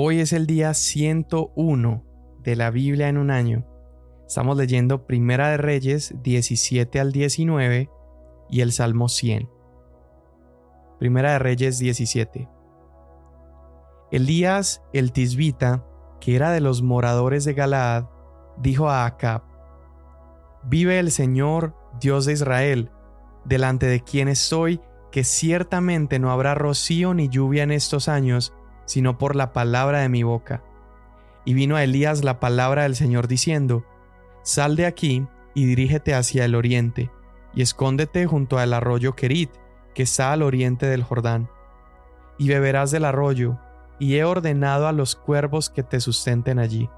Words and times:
Hoy 0.00 0.20
es 0.20 0.32
el 0.32 0.46
día 0.46 0.74
101 0.74 2.04
de 2.44 2.54
la 2.54 2.70
Biblia 2.70 3.08
en 3.08 3.18
un 3.18 3.32
año. 3.32 3.66
Estamos 4.28 4.56
leyendo 4.56 5.08
Primera 5.08 5.48
de 5.48 5.56
Reyes 5.56 6.14
17 6.22 7.00
al 7.00 7.10
19 7.10 7.90
y 8.48 8.60
el 8.60 8.70
Salmo 8.70 9.08
100. 9.08 9.50
Primera 11.00 11.32
de 11.32 11.40
Reyes 11.40 11.80
17. 11.80 12.48
Elías 14.12 14.84
el 14.92 15.10
Tisbita, 15.10 15.84
que 16.20 16.36
era 16.36 16.52
de 16.52 16.60
los 16.60 16.80
moradores 16.80 17.44
de 17.44 17.54
Galaad, 17.54 18.04
dijo 18.56 18.88
a 18.88 19.04
Acab, 19.04 19.42
Vive 20.62 21.00
el 21.00 21.10
Señor, 21.10 21.74
Dios 22.00 22.24
de 22.24 22.34
Israel, 22.34 22.92
delante 23.44 23.86
de 23.86 23.98
quien 23.98 24.28
estoy, 24.28 24.80
que 25.10 25.24
ciertamente 25.24 26.20
no 26.20 26.30
habrá 26.30 26.54
rocío 26.54 27.14
ni 27.14 27.28
lluvia 27.28 27.64
en 27.64 27.72
estos 27.72 28.06
años, 28.06 28.54
sino 28.88 29.18
por 29.18 29.36
la 29.36 29.52
palabra 29.52 30.00
de 30.00 30.08
mi 30.08 30.22
boca. 30.22 30.64
Y 31.44 31.52
vino 31.54 31.76
a 31.76 31.84
Elías 31.84 32.24
la 32.24 32.40
palabra 32.40 32.82
del 32.82 32.96
Señor 32.96 33.28
diciendo, 33.28 33.84
Sal 34.42 34.76
de 34.76 34.86
aquí 34.86 35.26
y 35.54 35.66
dirígete 35.66 36.14
hacia 36.14 36.46
el 36.46 36.54
oriente, 36.54 37.10
y 37.54 37.60
escóndete 37.60 38.26
junto 38.26 38.58
al 38.58 38.72
arroyo 38.72 39.14
Kerit, 39.14 39.50
que 39.94 40.04
está 40.04 40.32
al 40.32 40.42
oriente 40.42 40.86
del 40.86 41.02
Jordán. 41.02 41.50
Y 42.38 42.48
beberás 42.48 42.90
del 42.90 43.04
arroyo, 43.04 43.58
y 43.98 44.16
he 44.16 44.24
ordenado 44.24 44.88
a 44.88 44.92
los 44.92 45.16
cuervos 45.16 45.68
que 45.68 45.82
te 45.82 46.00
sustenten 46.00 46.58
allí. 46.58 46.88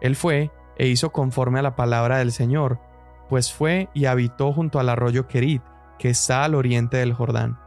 Él 0.00 0.16
fue 0.16 0.50
e 0.76 0.88
hizo 0.88 1.12
conforme 1.12 1.60
a 1.60 1.62
la 1.62 1.76
palabra 1.76 2.18
del 2.18 2.32
Señor, 2.32 2.80
pues 3.28 3.52
fue 3.52 3.88
y 3.94 4.06
habitó 4.06 4.52
junto 4.52 4.80
al 4.80 4.88
arroyo 4.88 5.28
Kerit, 5.28 5.62
que 5.98 6.08
está 6.08 6.42
al 6.42 6.56
oriente 6.56 6.96
del 6.96 7.12
Jordán. 7.12 7.61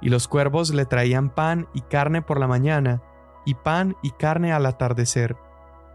Y 0.00 0.10
los 0.10 0.28
cuervos 0.28 0.72
le 0.72 0.84
traían 0.86 1.30
pan 1.30 1.68
y 1.74 1.80
carne 1.82 2.22
por 2.22 2.38
la 2.38 2.46
mañana, 2.46 3.02
y 3.44 3.54
pan 3.54 3.96
y 4.02 4.10
carne 4.12 4.52
al 4.52 4.66
atardecer, 4.66 5.36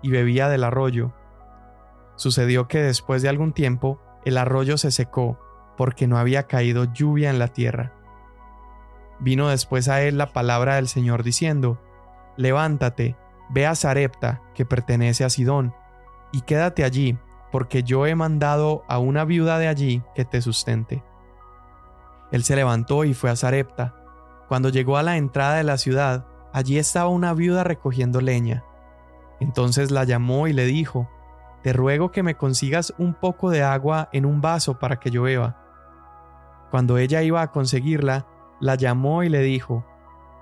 y 0.02 0.12
bebía 0.12 0.50
del 0.50 0.64
arroyo. 0.64 1.14
Sucedió 2.16 2.68
que 2.68 2.82
después 2.82 3.22
de 3.22 3.30
algún 3.30 3.54
tiempo 3.54 4.00
el 4.26 4.38
arroyo 4.38 4.78
se 4.78 4.92
secó, 4.92 5.40
porque 5.78 6.08
no 6.08 6.18
había 6.18 6.48
caído 6.48 6.86
lluvia 6.86 7.30
en 7.30 7.40
la 7.40 7.48
tierra. 7.48 7.94
Vino 9.20 9.48
después 9.48 9.88
a 9.88 10.02
él 10.02 10.18
la 10.18 10.28
palabra 10.28 10.76
del 10.76 10.88
Señor 10.88 11.24
diciendo, 11.24 11.80
Levántate, 12.36 13.16
ve 13.50 13.66
a 13.66 13.76
Sarepta, 13.76 14.42
que 14.54 14.66
pertenece 14.66 15.24
a 15.24 15.30
Sidón, 15.30 15.74
y 16.32 16.42
quédate 16.42 16.84
allí, 16.84 17.18
porque 17.52 17.84
yo 17.84 18.08
he 18.08 18.16
mandado 18.16 18.84
a 18.88 18.98
una 18.98 19.26
viuda 19.26 19.60
de 19.60 19.68
allí 19.68 20.02
que 20.16 20.26
te 20.26 20.42
sustente. 20.42 21.04
Él 22.34 22.44
se 22.44 22.56
levantó 22.56 23.04
y 23.04 23.14
fue 23.14 23.30
a 23.30 23.36
Sarepta. 23.36 23.94
Cuando 24.48 24.70
llegó 24.70 24.98
a 24.98 25.04
la 25.04 25.18
entrada 25.18 25.58
de 25.58 25.64
la 25.64 25.78
ciudad, 25.78 26.26
allí 26.52 26.80
estaba 26.80 27.08
una 27.08 27.32
viuda 27.36 27.64
recogiendo 27.64 28.22
leña. 28.22 28.64
Entonces 29.40 29.92
la 29.92 30.04
llamó 30.04 30.48
y 30.48 30.54
le 30.54 30.66
dijo, 30.66 31.08
Te 31.62 31.74
ruego 31.74 32.12
que 32.12 32.24
me 32.24 32.36
consigas 32.36 32.92
un 32.98 33.14
poco 33.14 33.52
de 33.52 33.62
agua 33.62 34.10
en 34.14 34.26
un 34.26 34.42
vaso 34.42 34.80
para 34.80 35.00
que 35.00 35.12
yo 35.12 35.22
beba. 35.22 35.60
Cuando 36.72 36.98
ella 36.98 37.22
iba 37.22 37.44
a 37.44 37.52
conseguirla, 37.52 38.26
la 38.60 38.74
llamó 38.74 39.22
y 39.22 39.30
le 39.30 39.42
dijo, 39.42 39.86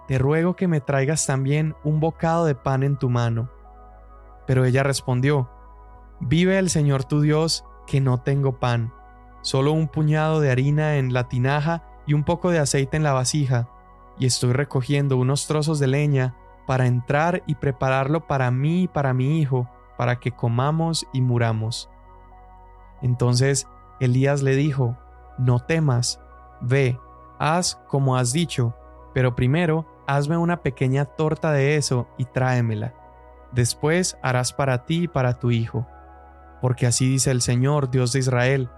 Te 0.07 0.17
ruego 0.17 0.55
que 0.55 0.69
me 0.69 0.79
traigas 0.79 1.25
también 1.25 1.75
un 1.83 1.99
bocado 1.99 2.45
de 2.45 2.55
pan 2.55 2.83
en 2.83 2.95
tu 2.95 3.09
mano. 3.09 3.49
Pero 4.47 4.63
ella 4.63 4.83
respondió, 4.83 5.51
Vive 6.21 6.57
el 6.57 6.69
Señor 6.69 7.03
tu 7.03 7.19
Dios, 7.19 7.65
que 7.85 7.99
no 7.99 8.21
tengo 8.21 8.61
pan, 8.61 8.93
solo 9.41 9.71
un 9.71 9.87
puñado 9.87 10.39
de 10.39 10.51
harina 10.51 10.97
en 10.97 11.13
la 11.13 11.27
tinaja 11.27 11.83
y 12.05 12.13
un 12.13 12.23
poco 12.23 12.49
de 12.51 12.59
aceite 12.59 12.97
en 12.97 13.03
la 13.03 13.13
vasija, 13.13 13.69
y 14.17 14.25
estoy 14.25 14.53
recogiendo 14.53 15.17
unos 15.17 15.47
trozos 15.47 15.79
de 15.79 15.87
leña 15.87 16.35
para 16.67 16.85
entrar 16.85 17.43
y 17.47 17.55
prepararlo 17.55 18.27
para 18.27 18.51
mí 18.51 18.83
y 18.83 18.87
para 18.87 19.13
mi 19.13 19.39
hijo, 19.39 19.67
para 19.97 20.19
que 20.19 20.31
comamos 20.31 21.07
y 21.13 21.21
muramos. 21.21 21.89
Entonces 23.01 23.67
Elías 23.99 24.41
le 24.41 24.55
dijo, 24.55 24.97
No 25.37 25.59
temas, 25.59 26.21
ve, 26.61 26.99
haz 27.39 27.79
como 27.87 28.15
has 28.15 28.31
dicho, 28.31 28.75
pero 29.13 29.35
primero 29.35 29.85
hazme 30.07 30.37
una 30.37 30.61
pequeña 30.61 31.05
torta 31.05 31.51
de 31.51 31.75
eso 31.75 32.07
y 32.17 32.25
tráemela. 32.25 32.93
Después 33.51 34.17
harás 34.21 34.53
para 34.53 34.85
ti 34.85 35.03
y 35.03 35.07
para 35.07 35.39
tu 35.39 35.51
hijo. 35.51 35.87
Porque 36.61 36.85
así 36.85 37.09
dice 37.09 37.31
el 37.31 37.41
Señor, 37.41 37.89
Dios 37.89 38.13
de 38.13 38.19
Israel, 38.19 38.69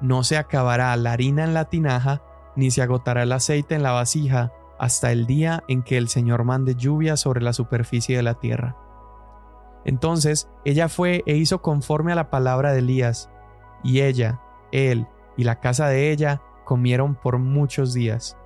no 0.00 0.24
se 0.24 0.36
acabará 0.36 0.96
la 0.96 1.12
harina 1.12 1.44
en 1.44 1.54
la 1.54 1.66
tinaja, 1.66 2.22
ni 2.56 2.70
se 2.70 2.82
agotará 2.82 3.22
el 3.22 3.32
aceite 3.32 3.74
en 3.74 3.82
la 3.82 3.92
vasija, 3.92 4.52
hasta 4.78 5.12
el 5.12 5.26
día 5.26 5.64
en 5.68 5.82
que 5.82 5.96
el 5.96 6.08
Señor 6.08 6.44
mande 6.44 6.74
lluvia 6.74 7.16
sobre 7.16 7.40
la 7.40 7.52
superficie 7.52 8.16
de 8.16 8.22
la 8.22 8.34
tierra. 8.34 8.76
Entonces 9.84 10.50
ella 10.64 10.88
fue 10.88 11.22
e 11.26 11.36
hizo 11.36 11.62
conforme 11.62 12.12
a 12.12 12.16
la 12.16 12.30
palabra 12.30 12.72
de 12.72 12.80
Elías, 12.80 13.30
y 13.84 14.00
ella, 14.00 14.40
él 14.72 15.06
y 15.36 15.44
la 15.44 15.60
casa 15.60 15.88
de 15.88 16.10
ella 16.10 16.42
comieron 16.64 17.14
por 17.14 17.38
muchos 17.38 17.94
días. 17.94 18.36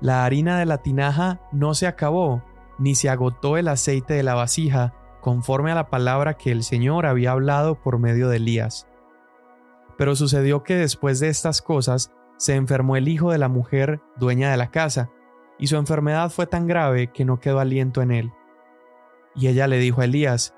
La 0.00 0.24
harina 0.24 0.58
de 0.58 0.66
la 0.66 0.78
tinaja 0.78 1.40
no 1.52 1.74
se 1.74 1.86
acabó, 1.86 2.42
ni 2.78 2.94
se 2.94 3.08
agotó 3.08 3.56
el 3.56 3.68
aceite 3.68 4.14
de 4.14 4.22
la 4.22 4.34
vasija, 4.34 4.94
conforme 5.20 5.72
a 5.72 5.74
la 5.74 5.88
palabra 5.88 6.34
que 6.34 6.52
el 6.52 6.62
Señor 6.62 7.06
había 7.06 7.32
hablado 7.32 7.76
por 7.76 7.98
medio 7.98 8.28
de 8.28 8.36
Elías. 8.36 8.86
Pero 9.96 10.16
sucedió 10.16 10.62
que 10.62 10.76
después 10.76 11.20
de 11.20 11.28
estas 11.28 11.62
cosas 11.62 12.12
se 12.36 12.54
enfermó 12.54 12.96
el 12.96 13.08
hijo 13.08 13.30
de 13.30 13.38
la 13.38 13.48
mujer 13.48 14.00
dueña 14.16 14.50
de 14.50 14.56
la 14.56 14.70
casa, 14.70 15.10
y 15.58 15.68
su 15.68 15.76
enfermedad 15.76 16.30
fue 16.30 16.46
tan 16.46 16.66
grave 16.66 17.12
que 17.12 17.24
no 17.24 17.38
quedó 17.38 17.60
aliento 17.60 18.02
en 18.02 18.10
él. 18.10 18.32
Y 19.34 19.48
ella 19.48 19.66
le 19.66 19.78
dijo 19.78 20.00
a 20.00 20.04
Elías, 20.04 20.54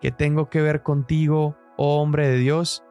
¿Qué 0.00 0.12
tengo 0.12 0.48
que 0.48 0.62
ver 0.62 0.82
contigo, 0.82 1.56
oh 1.76 2.00
hombre 2.00 2.28
de 2.28 2.36
Dios? 2.38 2.84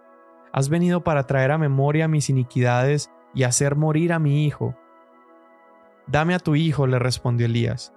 Has 0.52 0.68
venido 0.70 1.04
para 1.04 1.26
traer 1.26 1.52
a 1.52 1.58
memoria 1.58 2.08
mis 2.08 2.30
iniquidades 2.30 3.12
y 3.34 3.44
hacer 3.44 3.76
morir 3.76 4.12
a 4.12 4.20
mi 4.20 4.46
hijo. 4.46 4.76
Dame 6.08 6.36
a 6.36 6.40
tu 6.40 6.56
hijo, 6.56 6.88
le 6.88 7.00
respondió 7.00 7.46
Elías. 7.46 7.94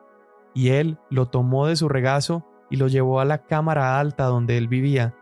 Y 0.54 0.70
él 0.70 0.98
lo 1.10 1.26
tomó 1.26 1.66
de 1.66 1.76
su 1.76 1.88
regazo 1.88 2.44
y 2.70 2.76
lo 2.76 2.86
llevó 2.86 3.20
a 3.20 3.24
la 3.24 3.44
cámara 3.44 3.98
alta 3.98 4.24
donde 4.24 4.56
él 4.58 4.68
vivía, 4.68 5.14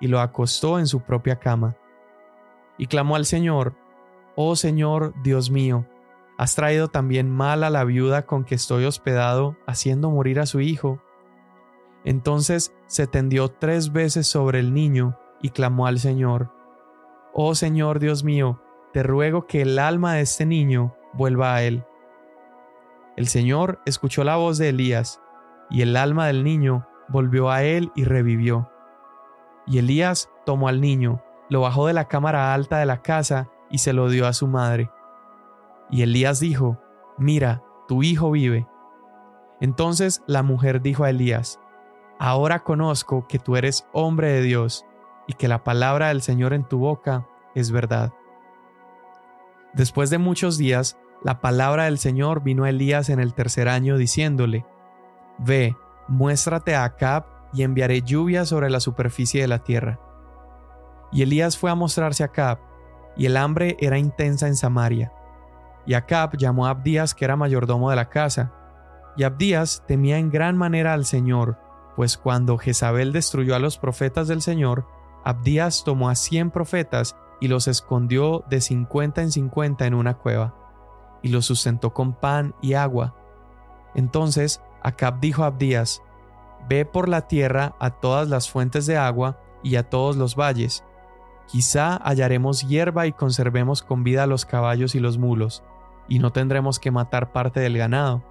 y 0.00 0.08
lo 0.08 0.20
acostó 0.20 0.78
en 0.78 0.86
su 0.86 1.00
propia 1.00 1.36
cama. 1.38 1.76
Y 2.78 2.86
clamó 2.86 3.16
al 3.16 3.26
Señor, 3.26 3.74
Oh 4.34 4.54
Señor, 4.56 5.14
Dios 5.22 5.50
mío, 5.50 5.86
has 6.36 6.54
traído 6.54 6.88
también 6.88 7.30
mal 7.30 7.64
a 7.64 7.70
la 7.70 7.84
viuda 7.84 8.26
con 8.26 8.44
que 8.44 8.54
estoy 8.54 8.84
hospedado, 8.84 9.56
haciendo 9.66 10.10
morir 10.10 10.40
a 10.40 10.46
su 10.46 10.60
hijo. 10.60 11.00
Entonces 12.04 12.74
se 12.86 13.06
tendió 13.06 13.48
tres 13.48 13.92
veces 13.92 14.26
sobre 14.26 14.60
el 14.60 14.74
niño 14.74 15.18
y 15.40 15.50
clamó 15.50 15.86
al 15.86 15.98
Señor, 15.98 16.52
Oh 17.32 17.54
Señor 17.54 17.98
Dios 17.98 18.24
mío, 18.24 18.62
te 18.92 19.02
ruego 19.02 19.46
que 19.46 19.62
el 19.62 19.78
alma 19.78 20.14
de 20.14 20.22
este 20.22 20.46
niño 20.46 20.94
vuelva 21.12 21.54
a 21.54 21.62
él. 21.62 21.84
El 23.16 23.28
Señor 23.28 23.80
escuchó 23.86 24.24
la 24.24 24.36
voz 24.36 24.58
de 24.58 24.70
Elías, 24.70 25.20
y 25.68 25.82
el 25.82 25.96
alma 25.96 26.26
del 26.26 26.44
niño 26.44 26.86
volvió 27.08 27.50
a 27.50 27.62
él 27.62 27.90
y 27.94 28.04
revivió. 28.04 28.70
Y 29.66 29.78
Elías 29.78 30.30
tomó 30.44 30.68
al 30.68 30.80
niño, 30.80 31.22
lo 31.48 31.60
bajó 31.60 31.86
de 31.86 31.92
la 31.92 32.08
cámara 32.08 32.54
alta 32.54 32.78
de 32.78 32.86
la 32.86 33.02
casa 33.02 33.48
y 33.70 33.78
se 33.78 33.92
lo 33.92 34.08
dio 34.08 34.26
a 34.26 34.32
su 34.32 34.46
madre. 34.46 34.90
Y 35.90 36.02
Elías 36.02 36.40
dijo, 36.40 36.78
Mira, 37.18 37.62
tu 37.88 38.02
hijo 38.02 38.30
vive. 38.30 38.66
Entonces 39.60 40.22
la 40.26 40.42
mujer 40.42 40.82
dijo 40.82 41.04
a 41.04 41.10
Elías, 41.10 41.60
Ahora 42.18 42.64
conozco 42.64 43.26
que 43.28 43.38
tú 43.38 43.56
eres 43.56 43.86
hombre 43.92 44.28
de 44.32 44.42
Dios 44.42 44.84
y 45.26 45.34
que 45.34 45.48
la 45.48 45.64
palabra 45.64 46.08
del 46.08 46.22
Señor 46.22 46.52
en 46.52 46.64
tu 46.64 46.78
boca 46.78 47.26
es 47.54 47.70
verdad. 47.70 48.12
Después 49.74 50.08
de 50.10 50.18
muchos 50.18 50.56
días, 50.56 50.98
la 51.22 51.40
palabra 51.40 51.84
del 51.84 51.98
Señor 51.98 52.42
vino 52.42 52.64
a 52.64 52.70
Elías 52.70 53.08
en 53.08 53.20
el 53.20 53.34
tercer 53.34 53.68
año 53.68 53.98
diciéndole, 53.98 54.64
Ve, 55.38 55.76
muéstrate 56.08 56.74
a 56.74 56.84
Acab 56.84 57.24
y 57.52 57.62
enviaré 57.62 58.02
lluvia 58.02 58.44
sobre 58.44 58.70
la 58.70 58.80
superficie 58.80 59.42
de 59.42 59.48
la 59.48 59.58
tierra. 59.58 60.00
Y 61.12 61.22
Elías 61.22 61.56
fue 61.56 61.70
a 61.70 61.74
mostrarse 61.74 62.22
a 62.22 62.26
Acab, 62.26 62.58
y 63.16 63.26
el 63.26 63.36
hambre 63.36 63.76
era 63.80 63.98
intensa 63.98 64.46
en 64.46 64.56
Samaria. 64.56 65.12
Y 65.86 65.94
Acab 65.94 66.36
llamó 66.36 66.66
a 66.66 66.70
Abdías, 66.70 67.14
que 67.14 67.24
era 67.24 67.36
mayordomo 67.36 67.90
de 67.90 67.96
la 67.96 68.08
casa, 68.08 68.52
y 69.16 69.24
Abdías 69.24 69.82
temía 69.86 70.18
en 70.18 70.30
gran 70.30 70.56
manera 70.56 70.92
al 70.92 71.06
Señor, 71.06 71.58
pues 71.96 72.18
cuando 72.18 72.58
Jezabel 72.58 73.12
destruyó 73.12 73.56
a 73.56 73.58
los 73.58 73.78
profetas 73.78 74.28
del 74.28 74.42
Señor, 74.42 74.86
Abdías 75.24 75.82
tomó 75.84 76.10
a 76.10 76.14
cien 76.14 76.50
profetas 76.50 77.16
y 77.40 77.48
los 77.48 77.68
escondió 77.68 78.44
de 78.50 78.60
cincuenta 78.60 79.22
en 79.22 79.32
cincuenta 79.32 79.86
en 79.86 79.94
una 79.94 80.14
cueva, 80.14 80.54
y 81.22 81.28
los 81.28 81.46
sustentó 81.46 81.94
con 81.94 82.12
pan 82.12 82.54
y 82.60 82.74
agua. 82.74 83.16
Entonces 83.94 84.60
Acab 84.82 85.20
dijo 85.20 85.42
a 85.42 85.46
Abdías, 85.46 86.02
Ve 86.68 86.84
por 86.84 87.08
la 87.08 87.28
tierra 87.28 87.76
a 87.78 87.90
todas 87.90 88.28
las 88.28 88.50
fuentes 88.50 88.86
de 88.86 88.96
agua 88.96 89.38
y 89.62 89.76
a 89.76 89.88
todos 89.88 90.16
los 90.16 90.36
valles. 90.36 90.84
Quizá 91.48 91.96
hallaremos 91.96 92.66
hierba 92.68 93.06
y 93.06 93.12
conservemos 93.12 93.82
con 93.82 94.04
vida 94.04 94.26
los 94.26 94.44
caballos 94.44 94.94
y 94.94 95.00
los 95.00 95.18
mulos, 95.18 95.62
y 96.08 96.18
no 96.18 96.32
tendremos 96.32 96.78
que 96.78 96.90
matar 96.90 97.32
parte 97.32 97.60
del 97.60 97.78
ganado. 97.78 98.22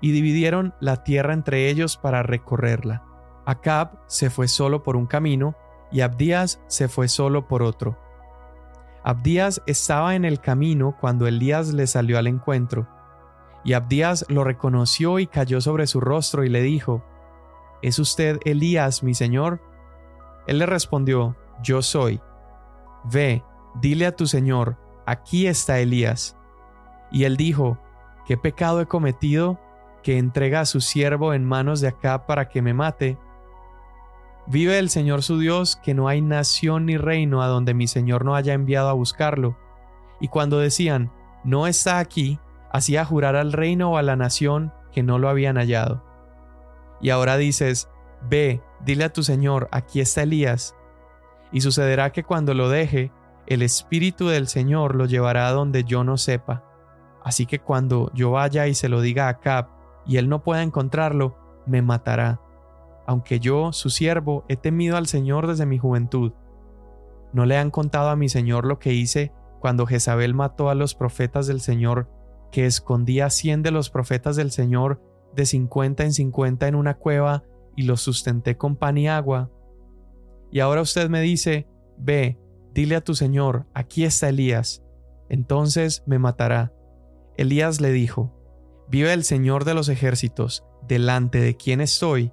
y 0.00 0.12
dividieron 0.12 0.74
la 0.78 1.04
tierra 1.04 1.32
entre 1.32 1.70
ellos 1.70 1.96
para 1.96 2.22
recorrerla. 2.22 3.02
Acab 3.46 3.98
se 4.06 4.28
fue 4.28 4.46
solo 4.46 4.82
por 4.82 4.94
un 4.94 5.06
camino 5.06 5.54
y 5.90 6.02
Abdías 6.02 6.60
se 6.66 6.88
fue 6.88 7.08
solo 7.08 7.48
por 7.48 7.62
otro. 7.62 7.96
Abdías 9.04 9.62
estaba 9.66 10.14
en 10.14 10.24
el 10.24 10.40
camino 10.40 10.96
cuando 11.00 11.26
Elías 11.26 11.72
le 11.72 11.86
salió 11.86 12.18
al 12.18 12.26
encuentro, 12.26 12.88
y 13.64 13.72
Abdías 13.72 14.26
lo 14.28 14.44
reconoció 14.44 15.18
y 15.18 15.26
cayó 15.26 15.60
sobre 15.60 15.86
su 15.86 16.00
rostro 16.00 16.44
y 16.44 16.48
le 16.48 16.60
dijo, 16.60 17.02
¿Es 17.82 17.98
usted 17.98 18.38
Elías, 18.44 19.02
mi 19.02 19.14
señor? 19.14 19.60
Él 20.46 20.58
le 20.58 20.66
respondió, 20.66 21.36
Yo 21.62 21.82
soy. 21.82 22.20
Ve, 23.04 23.42
dile 23.80 24.06
a 24.06 24.16
tu 24.16 24.26
señor, 24.26 24.76
aquí 25.06 25.46
está 25.46 25.78
Elías. 25.78 26.36
Y 27.10 27.24
él 27.24 27.36
dijo, 27.36 27.78
¿qué 28.26 28.36
pecado 28.36 28.80
he 28.80 28.86
cometido 28.86 29.60
que 30.02 30.18
entrega 30.18 30.60
a 30.60 30.66
su 30.66 30.80
siervo 30.80 31.34
en 31.34 31.44
manos 31.44 31.80
de 31.80 31.88
acá 31.88 32.26
para 32.26 32.48
que 32.48 32.62
me 32.62 32.74
mate? 32.74 33.18
Vive 34.48 34.78
el 34.78 34.90
Señor 34.90 35.24
su 35.24 35.40
Dios, 35.40 35.74
que 35.76 35.92
no 35.92 36.06
hay 36.06 36.20
nación 36.20 36.86
ni 36.86 36.96
reino 36.96 37.42
a 37.42 37.48
donde 37.48 37.74
mi 37.74 37.88
Señor 37.88 38.24
no 38.24 38.36
haya 38.36 38.54
enviado 38.54 38.88
a 38.88 38.92
buscarlo. 38.92 39.56
Y 40.20 40.28
cuando 40.28 40.60
decían, 40.60 41.10
no 41.42 41.66
está 41.66 41.98
aquí, 41.98 42.38
hacía 42.72 43.04
jurar 43.04 43.34
al 43.34 43.52
reino 43.52 43.90
o 43.90 43.96
a 43.96 44.02
la 44.02 44.14
nación 44.14 44.72
que 44.92 45.02
no 45.02 45.18
lo 45.18 45.28
habían 45.28 45.56
hallado. 45.56 46.04
Y 47.00 47.10
ahora 47.10 47.36
dices, 47.36 47.88
ve, 48.28 48.62
dile 48.84 49.04
a 49.04 49.12
tu 49.12 49.24
Señor, 49.24 49.68
aquí 49.72 50.00
está 50.00 50.22
Elías. 50.22 50.76
Y 51.52 51.60
sucederá 51.60 52.10
que 52.12 52.24
cuando 52.24 52.54
lo 52.54 52.68
deje, 52.68 53.12
el 53.46 53.62
Espíritu 53.62 54.28
del 54.28 54.48
Señor 54.48 54.96
lo 54.96 55.06
llevará 55.06 55.48
a 55.48 55.52
donde 55.52 55.84
yo 55.84 56.04
no 56.04 56.16
sepa. 56.16 56.64
Así 57.22 57.46
que 57.46 57.58
cuando 57.58 58.10
yo 58.14 58.32
vaya 58.32 58.66
y 58.66 58.74
se 58.74 58.88
lo 58.88 59.00
diga 59.00 59.28
a 59.28 59.38
Cap, 59.38 59.70
y 60.06 60.18
él 60.18 60.28
no 60.28 60.42
pueda 60.42 60.62
encontrarlo, 60.62 61.36
me 61.66 61.82
matará. 61.82 62.40
Aunque 63.06 63.40
yo, 63.40 63.72
su 63.72 63.90
siervo, 63.90 64.44
he 64.48 64.56
temido 64.56 64.96
al 64.96 65.06
Señor 65.06 65.46
desde 65.46 65.66
mi 65.66 65.78
juventud. 65.78 66.32
¿No 67.32 67.44
le 67.44 67.56
han 67.56 67.70
contado 67.70 68.10
a 68.10 68.16
mi 68.16 68.28
Señor 68.28 68.64
lo 68.64 68.78
que 68.78 68.92
hice 68.92 69.32
cuando 69.60 69.86
Jezabel 69.86 70.34
mató 70.34 70.70
a 70.70 70.74
los 70.74 70.94
profetas 70.94 71.46
del 71.46 71.60
Señor, 71.60 72.08
que 72.50 72.66
escondía 72.66 73.30
cien 73.30 73.62
de 73.62 73.70
los 73.70 73.90
profetas 73.90 74.36
del 74.36 74.50
Señor 74.50 75.00
de 75.34 75.46
cincuenta 75.46 76.04
en 76.04 76.12
cincuenta 76.12 76.68
en 76.68 76.74
una 76.74 76.94
cueva 76.94 77.42
y 77.76 77.82
los 77.82 78.00
sustenté 78.00 78.56
con 78.56 78.76
pan 78.76 78.98
y 78.98 79.08
agua? 79.08 79.50
Y 80.56 80.60
ahora 80.60 80.80
usted 80.80 81.10
me 81.10 81.20
dice, 81.20 81.68
ve, 81.98 82.38
dile 82.72 82.96
a 82.96 83.02
tu 83.02 83.14
Señor, 83.14 83.66
aquí 83.74 84.06
está 84.06 84.30
Elías, 84.30 84.82
entonces 85.28 86.02
me 86.06 86.18
matará. 86.18 86.72
Elías 87.36 87.82
le 87.82 87.92
dijo, 87.92 88.32
Vive 88.88 89.12
el 89.12 89.22
Señor 89.22 89.66
de 89.66 89.74
los 89.74 89.90
ejércitos, 89.90 90.64
delante 90.88 91.40
de 91.40 91.58
quien 91.58 91.82
estoy, 91.82 92.32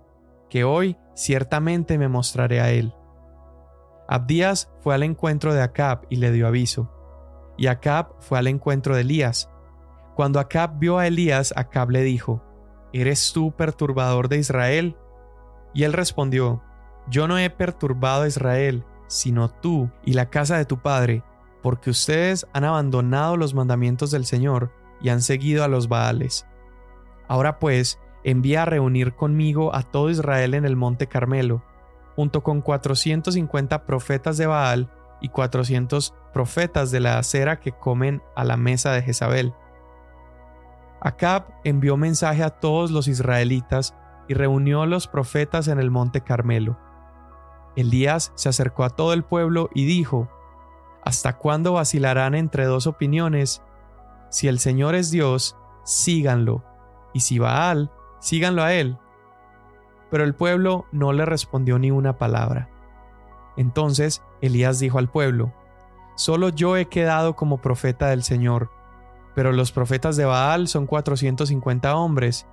que 0.49 0.63
hoy 0.63 0.95
ciertamente 1.15 1.97
me 1.97 2.07
mostraré 2.07 2.61
a 2.61 2.71
él. 2.71 2.93
Abdías 4.07 4.71
fue 4.79 4.95
al 4.95 5.03
encuentro 5.03 5.53
de 5.53 5.61
Acab 5.61 6.07
y 6.09 6.15
le 6.15 6.31
dio 6.31 6.47
aviso, 6.47 6.93
y 7.57 7.67
Acab 7.67 8.21
fue 8.21 8.39
al 8.39 8.47
encuentro 8.47 8.95
de 8.95 9.01
Elías. 9.01 9.49
Cuando 10.15 10.39
Acab 10.39 10.79
vio 10.79 10.97
a 10.97 11.07
Elías, 11.07 11.53
Acab 11.57 11.89
le 11.89 12.03
dijo, 12.03 12.41
¿Eres 12.93 13.33
tú 13.33 13.51
perturbador 13.51 14.29
de 14.29 14.37
Israel? 14.37 14.95
Y 15.73 15.83
él 15.83 15.91
respondió, 15.91 16.63
Yo 17.09 17.27
no 17.27 17.37
he 17.37 17.49
perturbado 17.49 18.23
a 18.23 18.27
Israel, 18.27 18.83
sino 19.07 19.49
tú 19.49 19.89
y 20.05 20.13
la 20.13 20.29
casa 20.29 20.57
de 20.57 20.65
tu 20.65 20.81
padre, 20.81 21.23
porque 21.61 21.89
ustedes 21.89 22.47
han 22.53 22.63
abandonado 22.63 23.37
los 23.37 23.53
mandamientos 23.53 24.11
del 24.11 24.25
Señor 24.25 24.71
y 25.01 25.09
han 25.09 25.21
seguido 25.21 25.63
a 25.63 25.67
los 25.67 25.87
Baales. 25.87 26.47
Ahora 27.27 27.59
pues, 27.59 27.99
envía 28.23 28.63
a 28.63 28.65
reunir 28.65 29.15
conmigo 29.15 29.75
a 29.75 29.83
todo 29.83 30.09
Israel 30.09 30.53
en 30.53 30.65
el 30.65 30.75
monte 30.75 31.07
Carmelo, 31.07 31.63
junto 32.15 32.43
con 32.43 32.61
450 32.61 33.85
profetas 33.85 34.37
de 34.37 34.45
Baal 34.45 34.91
y 35.21 35.29
400 35.29 36.13
profetas 36.33 36.91
de 36.91 36.99
la 36.99 37.17
acera 37.17 37.59
que 37.59 37.71
comen 37.71 38.21
a 38.35 38.43
la 38.43 38.57
mesa 38.57 38.91
de 38.91 39.01
Jezabel. 39.01 39.53
Acab 41.01 41.47
envió 41.63 41.97
mensaje 41.97 42.43
a 42.43 42.49
todos 42.49 42.91
los 42.91 43.07
israelitas 43.07 43.95
y 44.27 44.33
reunió 44.33 44.81
a 44.81 44.85
los 44.85 45.07
profetas 45.07 45.67
en 45.67 45.79
el 45.79 45.91
monte 45.91 46.21
Carmelo. 46.21 46.77
Elías 47.75 48.31
se 48.35 48.49
acercó 48.49 48.83
a 48.83 48.89
todo 48.89 49.13
el 49.13 49.23
pueblo 49.23 49.69
y 49.73 49.85
dijo, 49.85 50.29
¿Hasta 51.03 51.37
cuándo 51.37 51.73
vacilarán 51.73 52.33
entre 52.35 52.65
dos 52.65 52.87
opiniones? 52.87 53.61
Si 54.29 54.47
el 54.47 54.59
Señor 54.59 54.95
es 54.95 55.11
Dios, 55.11 55.57
síganlo, 55.83 56.63
y 57.13 57.19
si 57.19 57.39
Baal, 57.39 57.91
síganlo 58.19 58.63
a 58.63 58.73
él. 58.73 58.97
Pero 60.09 60.23
el 60.23 60.33
pueblo 60.33 60.85
no 60.91 61.11
le 61.11 61.25
respondió 61.25 61.77
ni 61.77 61.91
una 61.91 62.17
palabra. 62.17 62.69
Entonces 63.57 64.23
Elías 64.41 64.79
dijo 64.79 64.97
al 64.97 65.09
pueblo, 65.09 65.53
Solo 66.15 66.49
yo 66.49 66.77
he 66.77 66.85
quedado 66.85 67.35
como 67.35 67.61
profeta 67.61 68.07
del 68.07 68.23
Señor, 68.23 68.69
pero 69.35 69.51
los 69.51 69.71
profetas 69.71 70.15
de 70.15 70.25
Baal 70.25 70.67
son 70.67 70.85
450 70.85 71.95
hombres. 71.95 72.47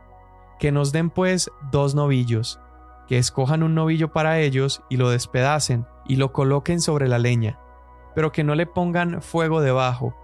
Que 0.59 0.73
nos 0.73 0.93
den 0.93 1.09
pues 1.11 1.51
dos 1.71 1.95
novillos, 1.95 2.61
que 3.11 3.19
escojan 3.19 3.65
un 3.65 3.75
novillo 3.75 4.13
para 4.13 4.39
ellos 4.39 4.85
y 4.89 4.97
lo 4.97 5.11
despedacen 5.11 5.85
y 6.07 6.15
lo 6.15 6.33
coloquen 6.33 6.81
sobre 6.81 7.09
la 7.09 7.19
leña, 7.19 7.59
pero 8.15 8.31
que 8.31 8.45
no 8.45 8.55
le 8.55 8.67
pongan 8.67 9.21
fuego 9.21 9.61
debajo. 9.61 10.15